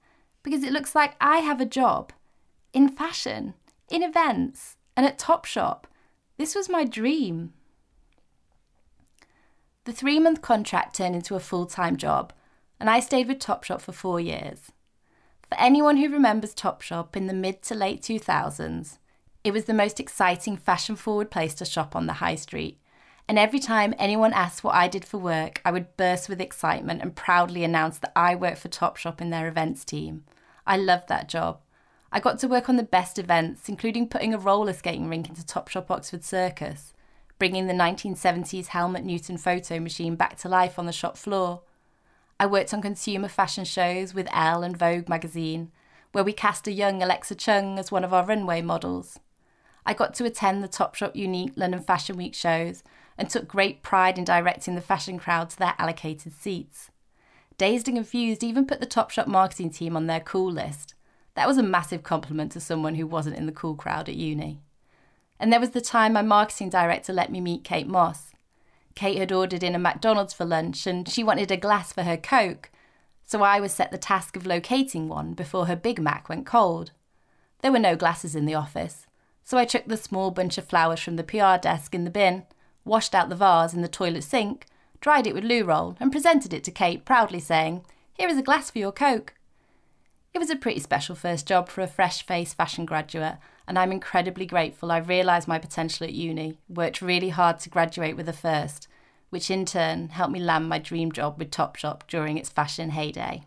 because 0.42 0.64
it 0.64 0.73
looks 0.73 0.94
like 0.94 1.16
I 1.20 1.40
have 1.40 1.61
a 1.61 1.66
job 1.66 2.14
in 2.73 2.88
fashion, 2.88 3.53
in 3.90 4.03
events, 4.03 4.79
and 4.97 5.05
at 5.05 5.18
Topshop. 5.18 5.85
This 6.38 6.55
was 6.55 6.70
my 6.70 6.85
dream. 6.85 7.53
The 9.85 9.92
three 9.92 10.18
month 10.18 10.40
contract 10.40 10.97
turned 10.97 11.14
into 11.14 11.35
a 11.35 11.40
full 11.40 11.66
time 11.66 11.99
job, 11.99 12.33
and 12.81 12.88
I 12.88 13.01
stayed 13.01 13.29
with 13.29 13.38
Topshop 13.38 13.83
for 13.83 13.92
four 13.92 14.18
years. 14.18 14.73
For 15.51 15.59
anyone 15.59 15.99
who 15.99 16.09
remembers 16.09 16.55
Topshop 16.55 17.14
in 17.14 17.27
the 17.27 17.35
mid 17.35 17.61
to 17.64 17.75
late 17.75 18.01
2000s, 18.01 18.97
it 19.44 19.53
was 19.53 19.66
the 19.66 19.75
most 19.75 20.01
exciting 20.01 20.57
fashion 20.57 20.97
forward 20.97 21.31
place 21.31 21.53
to 21.57 21.66
shop 21.66 21.94
on 21.94 22.07
the 22.07 22.14
high 22.14 22.37
street. 22.37 22.81
And 23.27 23.39
every 23.39 23.59
time 23.59 23.95
anyone 23.99 24.35
asked 24.35 24.63
what 24.63 24.75
I 24.75 24.87
did 24.87 25.05
for 25.05 25.19
work, 25.19 25.63
I 25.65 25.71
would 25.71 25.97
burst 25.97 26.29
with 26.29 26.41
excitement 26.41 27.01
and 27.01 27.17
proudly 27.17 27.65
announce 27.65 27.99
that 27.99 28.13
I 28.15 28.35
worked 28.35 28.59
for 28.59 28.69
Topshop 28.69 29.21
in 29.21 29.31
their 29.31 29.49
events 29.49 29.85
team. 29.85 30.25
I 30.67 30.77
loved 30.77 31.09
that 31.09 31.29
job. 31.29 31.61
I 32.13 32.21
got 32.21 32.39
to 32.41 32.49
work 32.49 32.69
on 32.69 32.77
the 32.77 32.83
best 32.83 33.19
events, 33.19 33.69
including 33.69 34.09
putting 34.09 34.35
a 34.35 34.39
roller 34.39 34.73
skating 34.73 35.09
rink 35.09 35.29
into 35.29 35.43
Topshop 35.43 35.91
Oxford 35.91 36.23
Circus, 36.23 36.93
bringing 37.39 37.67
the 37.67 37.73
1970s 37.73 38.69
Helmut 38.69 39.05
Newton 39.05 39.39
photo 39.39 39.81
machine 39.81 40.17
back 40.17 40.37
to 40.39 40.49
life 40.49 40.79
on 40.79 40.87
the 40.87 40.93
shop 40.93 41.17
floor. 41.17 41.63
I 42.39 42.47
worked 42.47 42.75
on 42.75 42.83
consumer 42.83 43.29
fashion 43.29 43.65
shows 43.65 44.15
with 44.15 44.29
Elle 44.33 44.63
and 44.63 44.77
Vogue 44.77 45.09
magazine, 45.09 45.73
where 46.13 46.25
we 46.25 46.33
cast 46.33 46.69
a 46.69 46.73
young 46.73 47.03
Alexa 47.03 47.35
Chung 47.37 47.79
as 47.79 47.91
one 47.91 48.05
of 48.05 48.13
our 48.13 48.25
runway 48.25 48.61
models. 48.61 49.19
I 49.87 49.95
got 49.95 50.15
to 50.15 50.25
attend 50.25 50.63
the 50.63 50.69
Topshop 50.69 51.17
Unique 51.17 51.53
London 51.57 51.81
Fashion 51.81 52.17
Week 52.17 52.35
shows 52.35 52.83
and 53.16 53.29
took 53.29 53.48
great 53.48 53.83
pride 53.83 54.18
in 54.18 54.24
directing 54.24 54.74
the 54.74 54.81
fashion 54.81 55.18
crowd 55.18 55.50
to 55.50 55.59
their 55.59 55.74
allocated 55.79 56.33
seats. 56.33 56.90
Dazed 57.57 57.88
and 57.88 57.96
Confused 57.96 58.42
even 58.42 58.66
put 58.66 58.81
the 58.81 58.87
Topshop 58.87 59.27
marketing 59.27 59.70
team 59.70 59.96
on 59.96 60.07
their 60.07 60.20
cool 60.20 60.50
list. 60.50 60.94
That 61.35 61.46
was 61.46 61.59
a 61.59 61.62
massive 61.62 62.03
compliment 62.03 62.53
to 62.53 62.61
someone 62.61 62.96
who 62.96 63.07
wasn't 63.07 63.37
in 63.37 63.46
the 63.46 63.53
cool 63.53 63.74
crowd 63.74 64.09
at 64.09 64.16
uni. 64.16 64.61
And 65.38 65.53
there 65.53 65.61
was 65.61 65.70
the 65.70 65.81
time 65.81 66.12
my 66.12 66.22
marketing 66.22 66.70
director 66.70 67.12
let 67.12 67.31
me 67.31 67.40
meet 67.40 67.64
Kate 67.64 67.87
Moss. 67.87 68.33
Kate 68.94 69.18
had 69.18 69.33
ordered 69.33 69.62
in 69.62 69.74
a 69.74 69.79
McDonald's 69.79 70.33
for 70.33 70.44
lunch 70.44 70.87
and 70.87 71.09
she 71.09 71.24
wanted 71.24 71.50
a 71.50 71.57
glass 71.57 71.92
for 71.92 72.03
her 72.05 72.16
Coke, 72.16 72.70
so 73.24 73.42
I 73.42 73.59
was 73.61 73.72
set 73.72 73.90
the 73.90 73.98
task 73.98 74.37
of 74.37 74.46
locating 74.46 75.09
one 75.09 75.33
before 75.33 75.66
her 75.66 75.77
Big 75.77 76.00
Mac 76.00 76.29
went 76.29 76.46
cold. 76.46 76.92
There 77.62 77.72
were 77.72 77.79
no 77.79 77.96
glasses 77.96 78.37
in 78.37 78.46
the 78.46 78.55
office, 78.55 79.07
so 79.42 79.59
I 79.59 79.64
took 79.64 79.87
the 79.87 79.96
small 79.96 80.31
bunch 80.31 80.59
of 80.59 80.66
flowers 80.66 81.00
from 81.00 81.16
the 81.16 81.24
PR 81.24 81.57
desk 81.61 81.94
in 81.94 82.05
the 82.05 82.11
bin, 82.11 82.44
washed 82.85 83.14
out 83.14 83.29
the 83.29 83.37
vase 83.37 83.75
in 83.75 83.83
the 83.83 83.88
toilet 83.88 84.25
sink, 84.25 84.66
dried 85.01 85.27
it 85.27 85.35
with 85.35 85.44
loo 85.44 85.64
roll, 85.64 85.97
and 86.01 86.12
presented 86.12 86.53
it 86.53 86.64
to 86.64 86.70
Kate, 86.70 87.05
proudly 87.05 87.40
saying, 87.40 87.85
Here 88.14 88.29
is 88.29 88.38
a 88.38 88.42
glass 88.42 88.70
for 88.70 88.79
your 88.79 88.92
Coke. 88.92 89.35
It 90.33 90.38
was 90.38 90.51
a 90.51 90.57
pretty 90.57 90.81
special 90.81 91.14
first 91.14 91.47
job 91.47 91.68
for 91.68 91.81
a 91.81 91.87
fresh 91.87 92.27
faced 92.27 92.57
fashion 92.57 92.85
graduate, 92.85 93.37
and 93.68 93.79
I'm 93.79 93.92
incredibly 93.92 94.47
grateful 94.47 94.90
I 94.90 94.99
realised 94.99 95.47
my 95.47 95.59
potential 95.59 96.07
at 96.07 96.12
uni, 96.12 96.59
worked 96.68 97.01
really 97.01 97.29
hard 97.29 97.61
to 97.61 97.70
graduate 97.70 98.16
with 98.16 98.29
a 98.29 98.33
first, 98.33 98.88
which 99.31 99.51
in 99.51 99.64
turn 99.64 100.09
helped 100.09 100.33
me 100.33 100.40
land 100.40 100.68
my 100.68 100.79
dream 100.79 101.12
job 101.12 101.38
with 101.38 101.51
Topshop 101.51 102.03
during 102.09 102.37
its 102.37 102.51
fashion 102.51 102.90
heyday. 102.90 103.44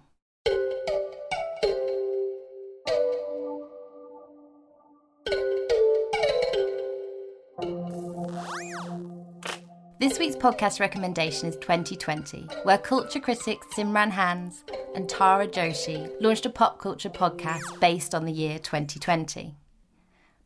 Week's 10.27 10.35
podcast 10.43 10.81
recommendation 10.81 11.47
is 11.47 11.55
2020, 11.55 12.49
where 12.63 12.77
culture 12.77 13.21
critics 13.21 13.65
Simran 13.67 14.09
Hans 14.09 14.65
and 14.93 15.07
Tara 15.07 15.47
Joshi 15.47 16.11
launched 16.19 16.45
a 16.45 16.49
pop 16.49 16.79
culture 16.79 17.09
podcast 17.09 17.79
based 17.79 18.13
on 18.13 18.25
the 18.25 18.33
year 18.33 18.59
2020. 18.59 19.55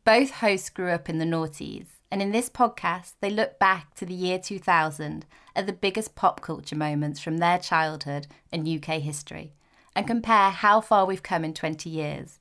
Both 0.04 0.30
hosts 0.30 0.70
grew 0.70 0.90
up 0.90 1.08
in 1.08 1.18
the 1.18 1.24
noughties, 1.24 1.86
and 2.12 2.22
in 2.22 2.30
this 2.30 2.48
podcast, 2.48 3.14
they 3.20 3.28
look 3.28 3.58
back 3.58 3.92
to 3.96 4.06
the 4.06 4.14
year 4.14 4.38
2000 4.38 5.26
at 5.56 5.66
the 5.66 5.72
biggest 5.72 6.14
pop 6.14 6.40
culture 6.40 6.76
moments 6.76 7.18
from 7.18 7.38
their 7.38 7.58
childhood 7.58 8.28
and 8.52 8.68
UK 8.68 9.00
history, 9.00 9.52
and 9.96 10.06
compare 10.06 10.50
how 10.50 10.80
far 10.80 11.06
we've 11.06 11.24
come 11.24 11.44
in 11.44 11.54
20 11.54 11.90
years. 11.90 12.38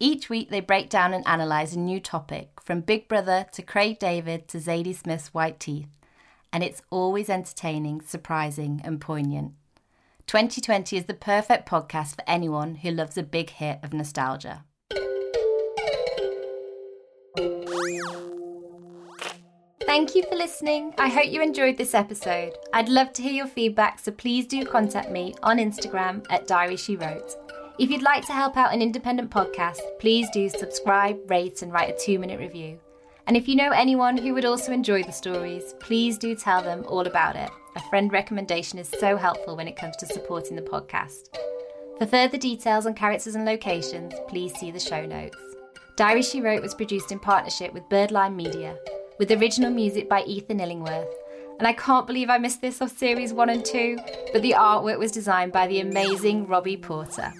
Each 0.00 0.28
week, 0.28 0.50
they 0.50 0.58
break 0.58 0.90
down 0.90 1.14
and 1.14 1.22
analyse 1.24 1.74
a 1.74 1.78
new 1.78 2.00
topic, 2.00 2.60
from 2.60 2.80
Big 2.80 3.06
Brother 3.06 3.46
to 3.52 3.62
Craig 3.62 4.00
David 4.00 4.48
to 4.48 4.58
Zadie 4.58 4.92
Smith's 4.92 5.32
white 5.32 5.60
teeth 5.60 5.86
and 6.54 6.62
it's 6.62 6.82
always 6.88 7.28
entertaining, 7.28 8.00
surprising, 8.00 8.80
and 8.84 9.00
poignant. 9.00 9.52
2020 10.28 10.96
is 10.96 11.04
the 11.06 11.12
perfect 11.12 11.68
podcast 11.68 12.14
for 12.14 12.22
anyone 12.28 12.76
who 12.76 12.92
loves 12.92 13.18
a 13.18 13.24
big 13.24 13.50
hit 13.50 13.80
of 13.82 13.92
nostalgia. 13.92 14.62
Thank 19.84 20.14
you 20.14 20.22
for 20.28 20.36
listening. 20.36 20.94
I 20.96 21.08
hope 21.08 21.30
you 21.30 21.42
enjoyed 21.42 21.76
this 21.76 21.92
episode. 21.92 22.52
I'd 22.72 22.88
love 22.88 23.12
to 23.14 23.22
hear 23.22 23.32
your 23.32 23.46
feedback, 23.48 23.98
so 23.98 24.12
please 24.12 24.46
do 24.46 24.64
contact 24.64 25.10
me 25.10 25.34
on 25.42 25.58
Instagram 25.58 26.24
at 26.30 26.46
Diary 26.46 26.76
She 26.76 26.94
Wrote. 26.94 27.34
If 27.80 27.90
you'd 27.90 28.02
like 28.02 28.24
to 28.26 28.32
help 28.32 28.56
out 28.56 28.72
an 28.72 28.80
independent 28.80 29.30
podcast, 29.30 29.80
please 29.98 30.28
do 30.32 30.48
subscribe, 30.48 31.18
rate, 31.28 31.62
and 31.62 31.72
write 31.72 31.94
a 31.94 31.98
two 31.98 32.20
minute 32.20 32.38
review. 32.38 32.78
And 33.26 33.36
if 33.36 33.48
you 33.48 33.56
know 33.56 33.70
anyone 33.70 34.18
who 34.18 34.34
would 34.34 34.44
also 34.44 34.70
enjoy 34.70 35.02
the 35.02 35.12
stories, 35.12 35.74
please 35.80 36.18
do 36.18 36.34
tell 36.34 36.62
them 36.62 36.84
all 36.86 37.06
about 37.06 37.36
it. 37.36 37.50
A 37.74 37.80
friend 37.88 38.12
recommendation 38.12 38.78
is 38.78 38.92
so 39.00 39.16
helpful 39.16 39.56
when 39.56 39.66
it 39.66 39.76
comes 39.76 39.96
to 39.96 40.06
supporting 40.06 40.56
the 40.56 40.62
podcast. 40.62 41.34
For 41.98 42.06
further 42.06 42.36
details 42.36 42.86
on 42.86 42.94
characters 42.94 43.34
and 43.34 43.44
locations, 43.44 44.12
please 44.28 44.54
see 44.54 44.70
the 44.70 44.78
show 44.80 45.06
notes. 45.06 45.38
Diary 45.96 46.22
She 46.22 46.40
Wrote 46.40 46.62
was 46.62 46.74
produced 46.74 47.12
in 47.12 47.18
partnership 47.18 47.72
with 47.72 47.88
Birdline 47.88 48.34
Media, 48.34 48.76
with 49.18 49.30
original 49.30 49.70
music 49.70 50.08
by 50.08 50.22
Ethan 50.24 50.60
Illingworth. 50.60 51.08
And 51.58 51.68
I 51.68 51.72
can't 51.72 52.06
believe 52.06 52.28
I 52.28 52.38
missed 52.38 52.60
this 52.60 52.82
off 52.82 52.98
series 52.98 53.32
one 53.32 53.48
and 53.48 53.64
two, 53.64 53.96
but 54.32 54.42
the 54.42 54.54
artwork 54.58 54.98
was 54.98 55.12
designed 55.12 55.52
by 55.52 55.66
the 55.68 55.80
amazing 55.80 56.46
Robbie 56.46 56.76
Porter. 56.76 57.32